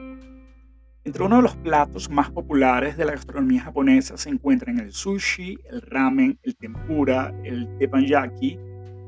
Entre 1.05 1.23
uno 1.23 1.37
de 1.37 1.43
los 1.43 1.55
platos 1.55 2.09
más 2.09 2.29
populares 2.31 2.97
de 2.97 3.05
la 3.05 3.13
gastronomía 3.13 3.61
japonesa 3.61 4.17
se 4.17 4.29
encuentran 4.29 4.77
el 4.77 4.91
sushi, 4.91 5.57
el 5.71 5.81
ramen, 5.83 6.37
el 6.43 6.57
tempura, 6.57 7.33
el 7.45 7.77
teppanyaki, 7.77 8.59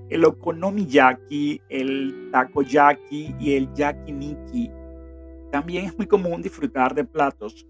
el 0.10 0.24
okonomiyaki, 0.24 1.62
el 1.68 2.30
takoyaki 2.32 3.36
y 3.38 3.52
el 3.56 3.68
yakiniki. 3.74 4.72
También 5.52 5.88
es 5.88 5.98
muy 5.98 6.08
común 6.08 6.42
disfrutar 6.42 6.96
de 6.96 7.04
platos 7.04 7.68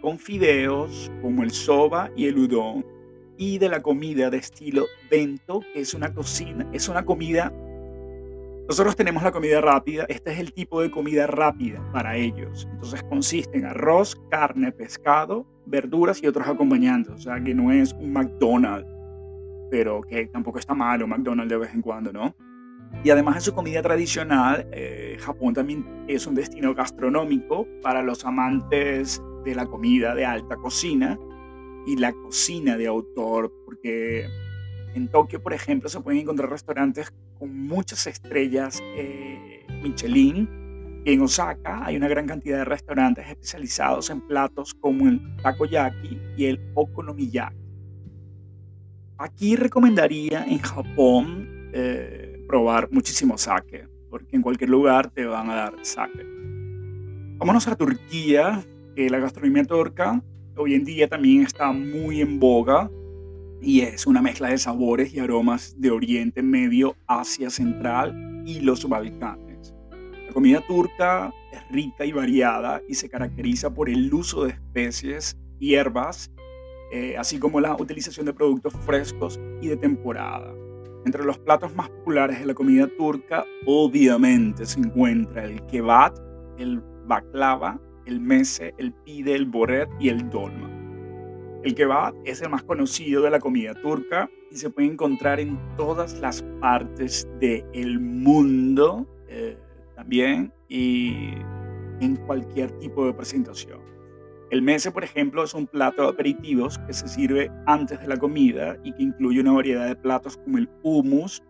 con 0.00 0.18
fideos 0.18 1.12
como 1.20 1.42
el 1.42 1.50
soba 1.50 2.10
y 2.16 2.24
el 2.24 2.38
udon 2.38 2.97
y 3.38 3.58
de 3.58 3.68
la 3.68 3.80
comida 3.80 4.28
de 4.28 4.38
estilo 4.38 4.86
bento, 5.10 5.60
que 5.72 5.80
es 5.80 5.94
una 5.94 6.12
cocina, 6.12 6.68
es 6.72 6.88
una 6.88 7.04
comida. 7.04 7.52
Nosotros 8.68 8.96
tenemos 8.96 9.22
la 9.22 9.32
comida 9.32 9.60
rápida, 9.62 10.04
este 10.08 10.32
es 10.32 10.40
el 10.40 10.52
tipo 10.52 10.82
de 10.82 10.90
comida 10.90 11.26
rápida 11.26 11.80
para 11.92 12.16
ellos. 12.16 12.68
Entonces 12.70 13.02
consiste 13.04 13.56
en 13.56 13.64
arroz, 13.64 14.20
carne, 14.28 14.72
pescado, 14.72 15.46
verduras 15.64 16.22
y 16.22 16.26
otros 16.26 16.46
acompañantes. 16.46 17.14
O 17.14 17.18
sea 17.18 17.40
que 17.42 17.54
no 17.54 17.72
es 17.72 17.94
un 17.94 18.12
McDonald's, 18.12 18.90
pero 19.70 20.02
que 20.02 20.26
tampoco 20.26 20.58
está 20.58 20.74
malo 20.74 21.06
McDonald's 21.06 21.50
de 21.50 21.56
vez 21.56 21.72
en 21.72 21.80
cuando, 21.80 22.12
¿no? 22.12 22.34
Y 23.04 23.10
además 23.10 23.36
de 23.36 23.40
su 23.42 23.54
comida 23.54 23.80
tradicional, 23.80 24.66
eh, 24.72 25.16
Japón 25.20 25.54
también 25.54 26.04
es 26.08 26.26
un 26.26 26.34
destino 26.34 26.74
gastronómico 26.74 27.66
para 27.82 28.02
los 28.02 28.24
amantes 28.24 29.22
de 29.44 29.54
la 29.54 29.66
comida 29.66 30.14
de 30.14 30.26
alta 30.26 30.56
cocina 30.56 31.18
y 31.88 31.96
la 31.96 32.12
cocina 32.12 32.76
de 32.76 32.86
autor, 32.86 33.50
porque 33.64 34.28
en 34.94 35.08
Tokio, 35.08 35.42
por 35.42 35.54
ejemplo, 35.54 35.88
se 35.88 35.98
pueden 36.00 36.20
encontrar 36.20 36.50
restaurantes 36.50 37.14
con 37.38 37.56
muchas 37.66 38.06
estrellas 38.06 38.82
eh, 38.94 39.64
Michelin. 39.82 41.02
Y 41.06 41.12
en 41.14 41.22
Osaka 41.22 41.86
hay 41.86 41.96
una 41.96 42.08
gran 42.08 42.26
cantidad 42.26 42.58
de 42.58 42.64
restaurantes 42.66 43.26
especializados 43.26 44.10
en 44.10 44.20
platos 44.20 44.74
como 44.74 45.08
el 45.08 45.18
takoyaki 45.42 46.20
y 46.36 46.44
el 46.44 46.60
okonomiyaki. 46.74 47.56
Aquí 49.16 49.56
recomendaría 49.56 50.44
en 50.44 50.58
Japón 50.58 51.70
eh, 51.72 52.44
probar 52.46 52.90
muchísimo 52.92 53.38
sake, 53.38 53.88
porque 54.10 54.36
en 54.36 54.42
cualquier 54.42 54.68
lugar 54.68 55.10
te 55.10 55.24
van 55.24 55.48
a 55.48 55.54
dar 55.54 55.74
sake. 55.82 56.26
Vámonos 57.38 57.66
a 57.66 57.76
Turquía, 57.76 58.62
que 58.94 59.08
la 59.08 59.20
gastronomía 59.20 59.64
turca 59.64 60.22
hoy 60.58 60.74
en 60.74 60.84
día 60.84 61.08
también 61.08 61.42
está 61.42 61.72
muy 61.72 62.20
en 62.20 62.38
boga 62.38 62.90
y 63.60 63.80
es 63.80 64.06
una 64.06 64.20
mezcla 64.20 64.48
de 64.48 64.58
sabores 64.58 65.14
y 65.14 65.20
aromas 65.20 65.74
de 65.80 65.90
Oriente 65.90 66.42
Medio, 66.42 66.96
Asia 67.06 67.50
Central 67.50 68.42
y 68.44 68.60
los 68.60 68.88
Balcanes. 68.88 69.74
La 70.26 70.32
comida 70.32 70.60
turca 70.66 71.32
es 71.52 71.60
rica 71.70 72.04
y 72.04 72.12
variada 72.12 72.82
y 72.88 72.94
se 72.94 73.08
caracteriza 73.08 73.72
por 73.72 73.88
el 73.88 74.12
uso 74.12 74.44
de 74.44 74.50
especies, 74.50 75.36
hierbas, 75.58 76.30
eh, 76.92 77.16
así 77.16 77.38
como 77.38 77.60
la 77.60 77.74
utilización 77.74 78.26
de 78.26 78.32
productos 78.32 78.74
frescos 78.84 79.40
y 79.60 79.68
de 79.68 79.76
temporada. 79.76 80.52
Entre 81.04 81.24
los 81.24 81.38
platos 81.38 81.74
más 81.74 81.88
populares 81.88 82.40
de 82.40 82.46
la 82.46 82.54
comida 82.54 82.88
turca, 82.98 83.44
obviamente 83.64 84.66
se 84.66 84.80
encuentra 84.80 85.44
el 85.44 85.64
kebab, 85.66 86.14
el 86.58 86.82
baklava 87.06 87.80
el 88.08 88.20
mese, 88.20 88.74
el 88.78 88.92
pide, 88.92 89.34
el 89.34 89.46
boret 89.46 89.88
y 90.00 90.08
el 90.08 90.28
dolma. 90.30 90.70
El 91.62 91.74
kebab 91.74 92.14
es 92.24 92.40
el 92.40 92.48
más 92.48 92.62
conocido 92.62 93.22
de 93.22 93.30
la 93.30 93.38
comida 93.38 93.74
turca 93.74 94.30
y 94.50 94.56
se 94.56 94.70
puede 94.70 94.88
encontrar 94.88 95.40
en 95.40 95.58
todas 95.76 96.18
las 96.20 96.42
partes 96.60 97.28
del 97.40 98.00
mundo 98.00 99.06
eh, 99.28 99.58
también 99.94 100.52
y 100.68 101.32
en 102.00 102.16
cualquier 102.26 102.70
tipo 102.78 103.04
de 103.06 103.12
presentación. 103.12 103.80
El 104.50 104.62
mese, 104.62 104.90
por 104.90 105.04
ejemplo, 105.04 105.44
es 105.44 105.52
un 105.52 105.66
plato 105.66 106.02
de 106.02 106.08
aperitivos 106.08 106.78
que 106.78 106.94
se 106.94 107.06
sirve 107.06 107.50
antes 107.66 108.00
de 108.00 108.08
la 108.08 108.16
comida 108.16 108.78
y 108.82 108.92
que 108.94 109.02
incluye 109.02 109.40
una 109.40 109.52
variedad 109.52 109.86
de 109.86 109.96
platos 109.96 110.38
como 110.38 110.56
el 110.56 110.70
hummus, 110.82 111.42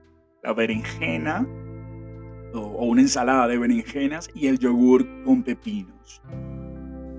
la 0.42 0.52
berenjena 0.52 1.46
o 2.54 2.86
una 2.86 3.02
ensalada 3.02 3.46
de 3.46 3.58
berenjenas 3.58 4.28
y 4.34 4.48
el 4.48 4.58
yogur 4.58 5.06
con 5.22 5.44
pepinos. 5.44 6.22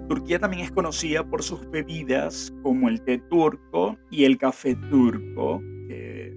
Turquía 0.10 0.40
también 0.40 0.64
es 0.64 0.72
conocida 0.72 1.24
por 1.24 1.44
sus 1.44 1.70
bebidas 1.70 2.52
como 2.64 2.90
el 2.90 3.00
té 3.04 3.20
turco 3.30 3.96
y 4.10 4.24
el 4.24 4.40
café 4.40 4.76
turco, 4.90 5.62
que 5.88 6.36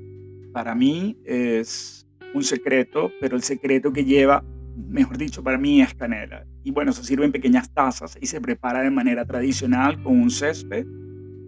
para 0.53 0.75
mí 0.75 1.17
es 1.25 2.07
un 2.35 2.45
secreto, 2.45 3.11
pero 3.19 3.35
el 3.35 3.43
secreto 3.43 3.91
que 3.91 4.05
lleva, 4.05 4.45
mejor 4.77 5.17
dicho, 5.17 5.43
para 5.43 5.57
mí 5.57 5.81
es 5.81 5.95
canela. 5.95 6.47
Y 6.63 6.71
bueno, 6.71 6.93
se 6.93 7.03
sirve 7.03 7.25
en 7.25 7.33
pequeñas 7.33 7.73
tazas 7.73 8.19
y 8.21 8.27
se 8.27 8.43
prepara 8.43 8.83
de 8.83 8.91
manera 8.91 9.25
tradicional 9.25 10.03
con 10.03 10.21
un 10.21 10.31
césped 10.31 10.87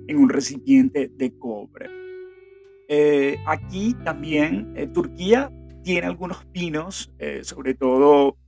en 0.06 0.16
un 0.16 0.30
recipiente 0.30 1.10
de 1.14 1.38
cobre. 1.38 1.90
Eh, 2.88 3.36
aquí 3.46 3.94
también 4.02 4.72
eh, 4.76 4.86
Turquía 4.86 5.52
tiene 5.82 6.06
algunos 6.06 6.46
pinos, 6.46 7.12
eh, 7.18 7.40
sobre 7.42 7.74
todo 7.74 8.38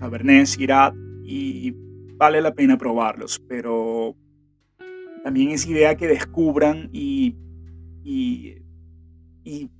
Cabernet, 0.00 0.46
Syrah 0.46 0.94
y 1.22 1.74
vale 2.16 2.40
la 2.40 2.54
pena 2.54 2.78
probarlos, 2.78 3.42
pero 3.48 4.16
también 5.22 5.50
es 5.50 5.66
idea 5.66 5.96
que 5.96 6.06
descubran 6.06 6.90
y, 6.92 7.36
y, 8.04 8.56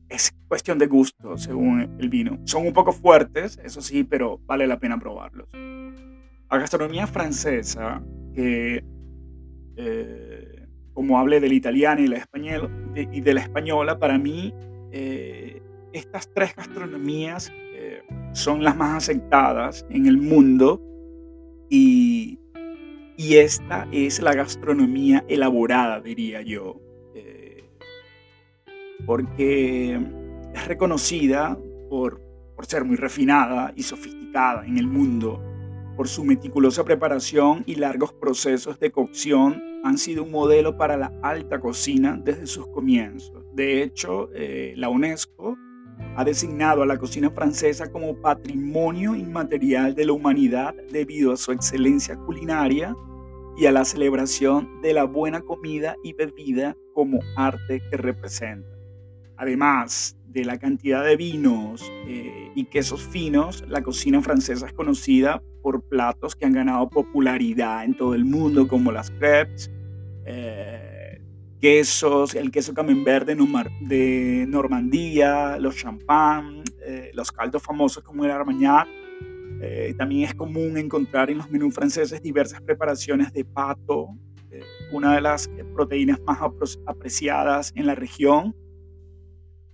es 0.08 0.32
cuestión 0.46 0.78
de 0.78 0.86
gusto 0.86 1.36
según 1.36 1.96
el 1.98 2.08
vino. 2.08 2.38
Son 2.44 2.66
un 2.66 2.72
poco 2.72 2.92
fuertes, 2.92 3.58
eso 3.64 3.80
sí, 3.80 4.04
pero 4.04 4.38
vale 4.46 4.66
la 4.66 4.78
pena 4.78 4.98
probarlos. 4.98 5.48
La 5.52 6.58
gastronomía 6.58 7.06
francesa, 7.06 8.02
que 8.32 8.84
eh, 9.76 10.66
como 10.92 11.18
hable 11.18 11.40
del 11.40 11.52
italiano 11.52 12.00
y, 12.00 12.06
la 12.06 12.18
español, 12.18 12.70
y 12.94 13.20
de 13.20 13.34
la 13.34 13.40
española, 13.40 13.98
para 13.98 14.18
mí 14.18 14.54
eh, 14.92 15.60
estas 15.92 16.32
tres 16.32 16.54
gastronomías 16.54 17.52
eh, 17.74 18.02
son 18.32 18.62
las 18.62 18.76
más 18.76 19.02
aceptadas 19.02 19.84
en 19.90 20.06
el 20.06 20.18
mundo 20.18 20.80
y, 21.68 22.38
esta 23.16 23.88
es 23.90 24.20
la 24.20 24.34
gastronomía 24.34 25.24
elaborada, 25.28 26.00
diría 26.00 26.42
yo, 26.42 26.80
eh, 27.14 27.64
porque 29.06 30.00
es 30.54 30.66
reconocida 30.66 31.58
por, 31.90 32.22
ser 32.66 32.84
muy 32.84 32.96
refinada 32.96 33.72
y 33.76 33.82
sofisticada 33.82 34.64
en 34.66 34.78
el 34.78 34.86
mundo, 34.86 35.42
por 35.96 36.08
su 36.08 36.24
meticulosa 36.24 36.84
preparación 36.84 37.62
y 37.66 37.74
largos 37.74 38.12
procesos 38.14 38.78
de 38.80 38.90
cocción, 38.90 39.62
han 39.84 39.98
sido 39.98 40.22
un 40.22 40.30
modelo 40.30 40.76
para 40.76 40.96
la 40.96 41.12
alta 41.22 41.60
cocina 41.60 42.18
desde 42.22 42.46
sus 42.46 42.66
comienzos. 42.68 43.44
De 43.52 43.82
hecho, 43.82 44.30
eh, 44.34 44.72
la 44.76 44.88
UNESCO 44.88 45.56
ha 46.16 46.24
designado 46.24 46.82
a 46.82 46.86
la 46.86 46.98
cocina 46.98 47.30
francesa 47.30 47.90
como 47.90 48.20
patrimonio 48.20 49.14
inmaterial 49.14 49.94
de 49.94 50.06
la 50.06 50.12
humanidad 50.12 50.74
debido 50.90 51.32
a 51.32 51.36
su 51.36 51.52
excelencia 51.52 52.16
culinaria 52.16 52.94
y 53.56 53.66
a 53.66 53.72
la 53.72 53.84
celebración 53.84 54.80
de 54.82 54.92
la 54.92 55.04
buena 55.04 55.40
comida 55.40 55.96
y 56.02 56.12
bebida 56.12 56.76
como 56.92 57.20
arte 57.36 57.82
que 57.90 57.96
representa. 57.96 58.68
Además 59.36 60.16
de 60.26 60.44
la 60.44 60.58
cantidad 60.58 61.04
de 61.04 61.16
vinos 61.16 61.90
eh, 62.06 62.50
y 62.54 62.64
quesos 62.64 63.02
finos, 63.02 63.64
la 63.68 63.82
cocina 63.82 64.20
francesa 64.20 64.66
es 64.66 64.72
conocida 64.72 65.42
por 65.62 65.82
platos 65.82 66.34
que 66.36 66.44
han 66.44 66.52
ganado 66.52 66.88
popularidad 66.88 67.84
en 67.84 67.96
todo 67.96 68.14
el 68.14 68.24
mundo, 68.24 68.68
como 68.68 68.92
las 68.92 69.10
crepes, 69.10 69.70
eh, 70.26 70.93
quesos, 71.64 72.34
el 72.34 72.50
queso 72.50 72.74
camembert 72.74 73.26
de, 73.26 74.44
Normandía, 74.46 75.56
los 75.58 75.74
champán, 75.76 76.62
eh, 76.84 77.10
los 77.14 77.32
caldos 77.32 77.62
famosos 77.62 78.02
como 78.02 78.22
el 78.22 78.30
armagnac. 78.30 78.86
Eh, 79.62 79.94
también 79.96 80.28
es 80.28 80.34
común 80.34 80.76
encontrar 80.76 81.30
en 81.30 81.38
los 81.38 81.48
menús 81.48 81.74
franceses 81.74 82.20
diversas 82.20 82.60
preparaciones 82.60 83.32
de 83.32 83.46
pato, 83.46 84.08
eh, 84.50 84.60
una 84.92 85.14
de 85.14 85.22
las 85.22 85.48
proteínas 85.74 86.20
más 86.26 86.38
apreciadas 86.84 87.72
en 87.74 87.86
la 87.86 87.94
región. 87.94 88.54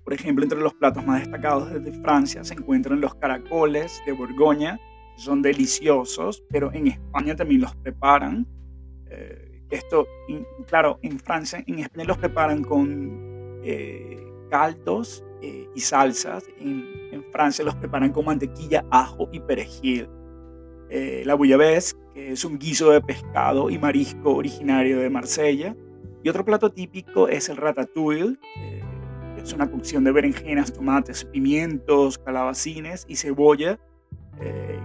Por 0.04 0.14
ejemplo, 0.14 0.44
entre 0.44 0.60
los 0.60 0.74
platos 0.74 1.04
más 1.04 1.22
destacados 1.22 1.72
de 1.82 1.92
Francia 2.04 2.44
se 2.44 2.54
encuentran 2.54 3.00
los 3.00 3.16
caracoles 3.16 4.00
de 4.06 4.12
Borgoña, 4.12 4.78
que 5.16 5.22
son 5.22 5.42
deliciosos, 5.42 6.44
pero 6.50 6.72
en 6.72 6.86
España 6.86 7.34
también 7.34 7.62
los 7.62 7.74
preparan. 7.74 8.46
Esto, 9.70 10.06
claro, 10.66 10.98
en 11.02 11.18
Francia, 11.18 11.62
en 11.66 11.78
España 11.78 12.04
los 12.04 12.18
preparan 12.18 12.62
con, 12.62 13.60
eh, 13.62 14.20
caldos 14.50 15.24
eh, 15.40 15.68
y 15.74 15.80
salsas. 15.80 16.44
En, 16.58 17.00
Francia 17.32 17.64
los 17.64 17.76
preparan 17.76 18.12
con 18.12 18.24
mantequilla, 18.24 18.84
ajo 18.90 19.28
y 19.30 19.38
perejil. 19.38 20.08
Eh, 20.88 21.22
la 21.24 21.34
bouillabaisse, 21.34 21.96
que 22.12 22.32
es 22.32 22.44
un 22.44 22.58
guiso 22.58 22.90
de 22.90 23.00
pescado 23.00 23.70
y 23.70 23.78
marisco 23.78 24.34
originario 24.34 24.98
de 24.98 25.08
Marsella. 25.10 25.76
Y 26.24 26.28
otro 26.28 26.44
plato 26.44 26.70
típico 26.70 27.28
es 27.28 27.48
el 27.48 27.56
ratatouille, 27.56 28.36
eh, 28.56 28.82
que 29.36 29.42
es 29.42 29.52
una 29.52 29.70
cocción 29.70 30.02
de 30.02 30.10
berenjenas, 30.10 30.72
tomates, 30.72 31.24
pimientos, 31.24 32.18
calabacines 32.18 33.06
y 33.08 33.16
cebolla. 33.16 33.78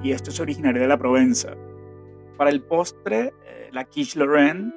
y 0.03 0.11
esto 0.11 0.29
es 0.29 0.39
originario 0.39 0.81
de 0.81 0.87
la 0.87 0.97
Provenza. 0.97 1.55
Para 2.37 2.49
el 2.51 2.61
postre, 2.61 3.33
la 3.75 3.83
quiche 3.83 4.17
Lorraine, 4.17 4.73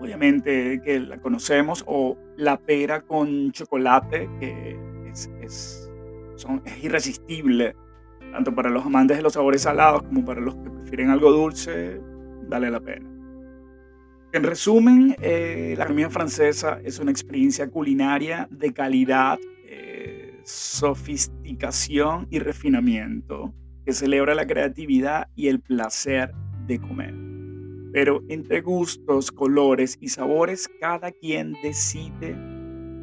obviamente 0.00 0.80
que 0.84 0.98
la 0.98 1.18
conocemos, 1.18 1.84
o 1.86 2.18
la 2.36 2.58
pera 2.58 3.00
con 3.00 3.52
chocolate, 3.52 4.28
que 4.40 4.76
es, 5.08 5.30
es, 5.40 5.90
son, 6.34 6.62
es 6.64 6.82
irresistible, 6.82 7.76
tanto 8.32 8.52
para 8.52 8.70
los 8.70 8.84
amantes 8.84 9.16
de 9.18 9.22
los 9.22 9.34
sabores 9.34 9.62
salados 9.62 10.02
como 10.02 10.24
para 10.24 10.40
los 10.40 10.56
que 10.56 10.68
prefieren 10.68 11.10
algo 11.10 11.30
dulce, 11.30 12.00
vale 12.48 12.72
la 12.72 12.80
pena. 12.80 13.08
En 14.32 14.42
resumen, 14.42 15.14
eh, 15.20 15.76
la 15.78 15.86
comida 15.86 16.10
francesa 16.10 16.80
es 16.82 16.98
una 16.98 17.12
experiencia 17.12 17.70
culinaria 17.70 18.48
de 18.50 18.72
calidad, 18.72 19.38
eh, 19.64 20.40
sofisticación 20.42 22.26
y 22.30 22.40
refinamiento 22.40 23.54
que 23.84 23.92
celebra 23.92 24.34
la 24.34 24.48
creatividad 24.48 25.28
y 25.36 25.46
el 25.46 25.60
placer 25.60 26.32
de 26.66 26.78
comer. 26.78 27.14
Pero 27.92 28.22
entre 28.28 28.60
gustos, 28.60 29.30
colores 29.30 29.96
y 30.00 30.08
sabores, 30.08 30.68
cada 30.80 31.10
quien 31.12 31.54
decide 31.62 32.36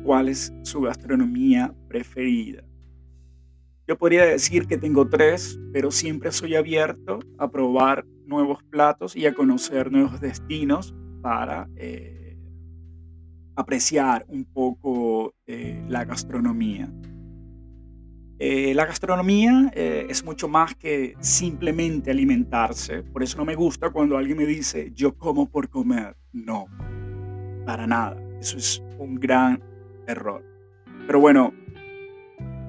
cuál 0.04 0.30
es 0.30 0.54
su 0.64 0.82
gastronomía 0.82 1.74
preferida. 1.88 2.64
Yo 3.88 3.98
podría 3.98 4.26
decir 4.26 4.66
que 4.68 4.78
tengo 4.78 5.10
tres, 5.10 5.60
pero 5.74 5.92
siempre 5.92 6.32
soy 6.32 6.56
abierto 6.56 7.20
a 7.38 7.50
probar 7.50 8.06
nuevos 8.26 8.64
platos 8.64 9.16
y 9.16 9.26
a 9.26 9.34
conocer 9.34 9.92
nuevos 9.92 10.22
destinos 10.22 10.96
para 11.22 11.68
eh, 11.76 12.38
apreciar 13.56 14.26
un 14.28 14.46
poco 14.46 15.34
eh, 15.46 15.84
la 15.88 16.06
gastronomía. 16.06 16.92
Eh, 18.46 18.74
la 18.74 18.86
gastronomía 18.86 19.72
eh, 19.74 20.06
es 20.10 20.22
mucho 20.26 20.50
más 20.50 20.76
que 20.76 21.16
simplemente 21.22 22.12
alimentarse. 22.12 23.02
Por 23.02 23.24
eso 23.24 23.38
no 23.38 23.46
me 23.46 23.56
gusta 23.56 23.90
cuando 23.90 24.18
alguien 24.18 24.38
me 24.38 24.46
dice, 24.46 24.92
yo 24.94 25.16
como 25.16 25.50
por 25.50 25.70
comer. 25.70 26.18
No, 26.34 26.66
para 27.66 27.88
nada. 27.88 28.22
Eso 28.42 28.58
es 28.58 28.84
un 29.00 29.16
gran 29.16 29.64
error. 30.08 30.44
Pero 31.08 31.22
bueno, 31.22 31.54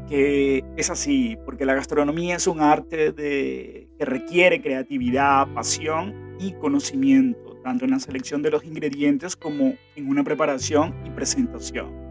que 0.09 0.65
es 0.77 0.91
así, 0.91 1.37
porque 1.45 1.65
la 1.65 1.75
gastronomía 1.75 2.37
es 2.37 2.47
un 2.47 2.61
arte 2.61 3.13
que 3.13 3.89
requiere 3.99 4.63
creatividad, 4.63 5.53
pasión 5.55 6.37
y 6.39 6.53
conocimiento, 6.53 7.59
tanto 7.65 7.85
en 7.85 7.91
la 7.91 7.99
selección 7.99 8.43
de 8.43 8.53
los 8.53 8.63
ingredientes 8.63 9.35
como 9.35 9.75
en 9.97 10.09
una 10.09 10.23
preparación 10.23 10.95
y 11.05 11.11
presentación. 11.11 12.04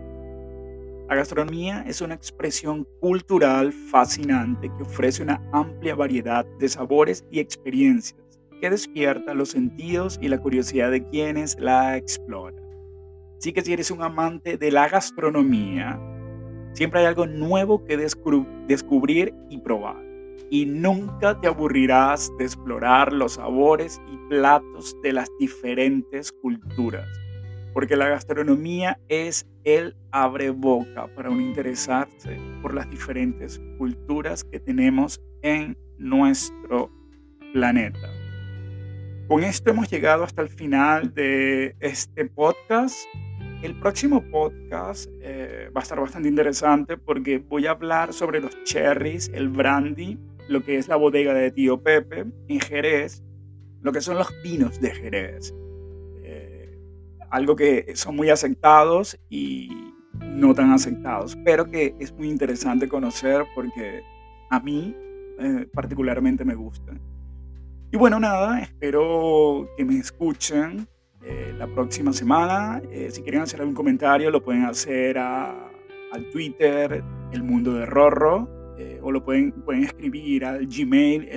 La 1.13 1.17
gastronomía 1.17 1.85
es 1.87 2.01
una 2.01 2.15
expresión 2.15 2.87
cultural 2.99 3.71
fascinante 3.71 4.71
que 4.75 4.81
ofrece 4.81 5.21
una 5.21 5.39
amplia 5.51 5.93
variedad 5.93 6.43
de 6.57 6.67
sabores 6.67 7.23
y 7.29 7.39
experiencias 7.39 8.19
que 8.59 8.71
despierta 8.71 9.35
los 9.35 9.49
sentidos 9.49 10.17
y 10.19 10.27
la 10.27 10.39
curiosidad 10.39 10.89
de 10.89 11.07
quienes 11.07 11.55
la 11.59 11.97
exploran. 11.97 12.65
Así 13.37 13.53
que 13.53 13.61
si 13.61 13.73
eres 13.73 13.91
un 13.91 14.01
amante 14.01 14.57
de 14.57 14.71
la 14.71 14.89
gastronomía, 14.89 16.01
siempre 16.73 17.01
hay 17.01 17.05
algo 17.05 17.27
nuevo 17.27 17.85
que 17.85 17.95
descubrir 17.95 19.35
y 19.51 19.59
probar. 19.59 20.03
Y 20.49 20.65
nunca 20.65 21.39
te 21.39 21.47
aburrirás 21.47 22.31
de 22.39 22.45
explorar 22.45 23.13
los 23.13 23.33
sabores 23.33 24.01
y 24.11 24.17
platos 24.29 24.97
de 25.03 25.13
las 25.13 25.29
diferentes 25.37 26.31
culturas 26.31 27.22
porque 27.73 27.95
la 27.95 28.07
gastronomía 28.07 28.99
es 29.09 29.47
el 29.63 29.95
abre 30.11 30.51
boca 30.51 31.07
para 31.15 31.29
un 31.29 31.41
interesarse 31.41 32.39
por 32.61 32.73
las 32.73 32.89
diferentes 32.89 33.59
culturas 33.77 34.43
que 34.43 34.59
tenemos 34.59 35.21
en 35.41 35.77
nuestro 35.97 36.91
planeta. 37.53 38.09
Con 39.27 39.43
esto 39.43 39.71
hemos 39.71 39.89
llegado 39.89 40.23
hasta 40.23 40.41
el 40.41 40.49
final 40.49 41.13
de 41.13 41.75
este 41.79 42.25
podcast. 42.25 42.97
El 43.63 43.79
próximo 43.79 44.21
podcast 44.29 45.09
eh, 45.21 45.69
va 45.75 45.79
a 45.79 45.83
estar 45.83 45.99
bastante 45.99 46.27
interesante 46.27 46.97
porque 46.97 47.39
voy 47.39 47.65
a 47.65 47.71
hablar 47.71 48.13
sobre 48.13 48.41
los 48.41 48.63
cherries, 48.65 49.31
el 49.33 49.47
brandy, 49.49 50.19
lo 50.49 50.61
que 50.63 50.77
es 50.77 50.89
la 50.89 50.97
bodega 50.97 51.33
de 51.33 51.49
Tío 51.51 51.81
Pepe 51.81 52.25
en 52.49 52.59
Jerez, 52.59 53.23
lo 53.81 53.93
que 53.93 54.01
son 54.01 54.17
los 54.17 54.27
vinos 54.43 54.81
de 54.81 54.91
Jerez 54.91 55.53
algo 57.33 57.55
que 57.55 57.93
son 57.95 58.15
muy 58.15 58.29
aceptados 58.29 59.19
y 59.27 59.71
no 60.21 60.53
tan 60.53 60.71
aceptados, 60.71 61.35
pero 61.43 61.65
que 61.65 61.95
es 61.99 62.13
muy 62.13 62.29
interesante 62.29 62.87
conocer 62.87 63.43
porque 63.55 64.03
a 64.51 64.59
mí 64.59 64.95
eh, 65.39 65.67
particularmente 65.73 66.45
me 66.45 66.53
gusta. 66.53 66.93
Y 67.91 67.97
bueno, 67.97 68.19
nada, 68.19 68.59
espero 68.59 69.67
que 69.75 69.83
me 69.83 69.97
escuchen 69.97 70.87
eh, 71.23 71.55
la 71.57 71.65
próxima 71.65 72.13
semana. 72.13 72.79
Eh, 72.91 73.09
si 73.09 73.23
quieren 73.23 73.41
hacer 73.41 73.61
algún 73.61 73.73
comentario, 73.73 74.29
lo 74.29 74.43
pueden 74.43 74.65
hacer 74.65 75.17
a, 75.17 75.71
al 76.11 76.29
Twitter, 76.29 77.03
El 77.31 77.41
Mundo 77.41 77.73
de 77.73 77.87
Rorro, 77.87 78.47
eh, 78.83 78.99
o 79.01 79.11
lo 79.11 79.23
pueden, 79.23 79.53
pueden 79.63 79.83
escribir 79.83 80.43
al 80.43 80.67
Gmail, 80.67 81.29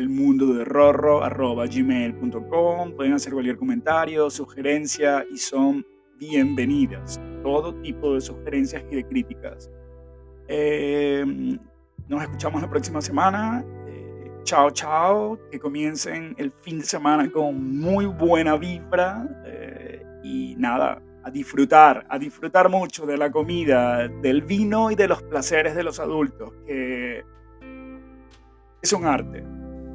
gmail.com 1.70 2.92
Pueden 2.96 3.12
hacer 3.12 3.32
cualquier 3.32 3.56
comentario, 3.56 4.28
sugerencia 4.30 5.24
y 5.30 5.36
son 5.36 5.86
bienvenidas. 6.18 7.20
Todo 7.44 7.72
tipo 7.82 8.14
de 8.14 8.20
sugerencias 8.20 8.82
y 8.90 8.96
de 8.96 9.04
críticas. 9.04 9.70
Em, 10.48 11.56
nos 12.08 12.22
escuchamos 12.22 12.62
la 12.62 12.68
próxima 12.68 13.00
semana. 13.00 13.64
Eh, 13.86 14.32
chao, 14.42 14.70
chao. 14.72 15.38
Que 15.50 15.60
comiencen 15.60 16.34
el 16.38 16.50
fin 16.50 16.80
de 16.80 16.84
semana 16.84 17.30
con 17.30 17.78
muy 17.78 18.06
buena 18.06 18.56
vibra. 18.56 19.24
Eh, 19.46 20.04
y 20.24 20.56
nada, 20.56 21.00
a 21.26 21.30
disfrutar, 21.30 22.06
a 22.08 22.20
disfrutar 22.20 22.68
mucho 22.68 23.04
de 23.04 23.16
la 23.16 23.32
comida, 23.32 24.06
del 24.06 24.42
vino 24.42 24.92
y 24.92 24.94
de 24.94 25.08
los 25.08 25.24
placeres 25.24 25.74
de 25.74 25.82
los 25.82 25.98
adultos, 25.98 26.52
que 26.64 27.24
es 28.80 28.92
un 28.92 29.04
arte. 29.04 29.44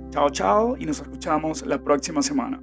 Chao, 0.10 0.30
chao 0.30 0.76
y 0.78 0.86
nos 0.86 1.00
escuchamos 1.00 1.66
la 1.66 1.82
próxima 1.82 2.22
semana. 2.22 2.62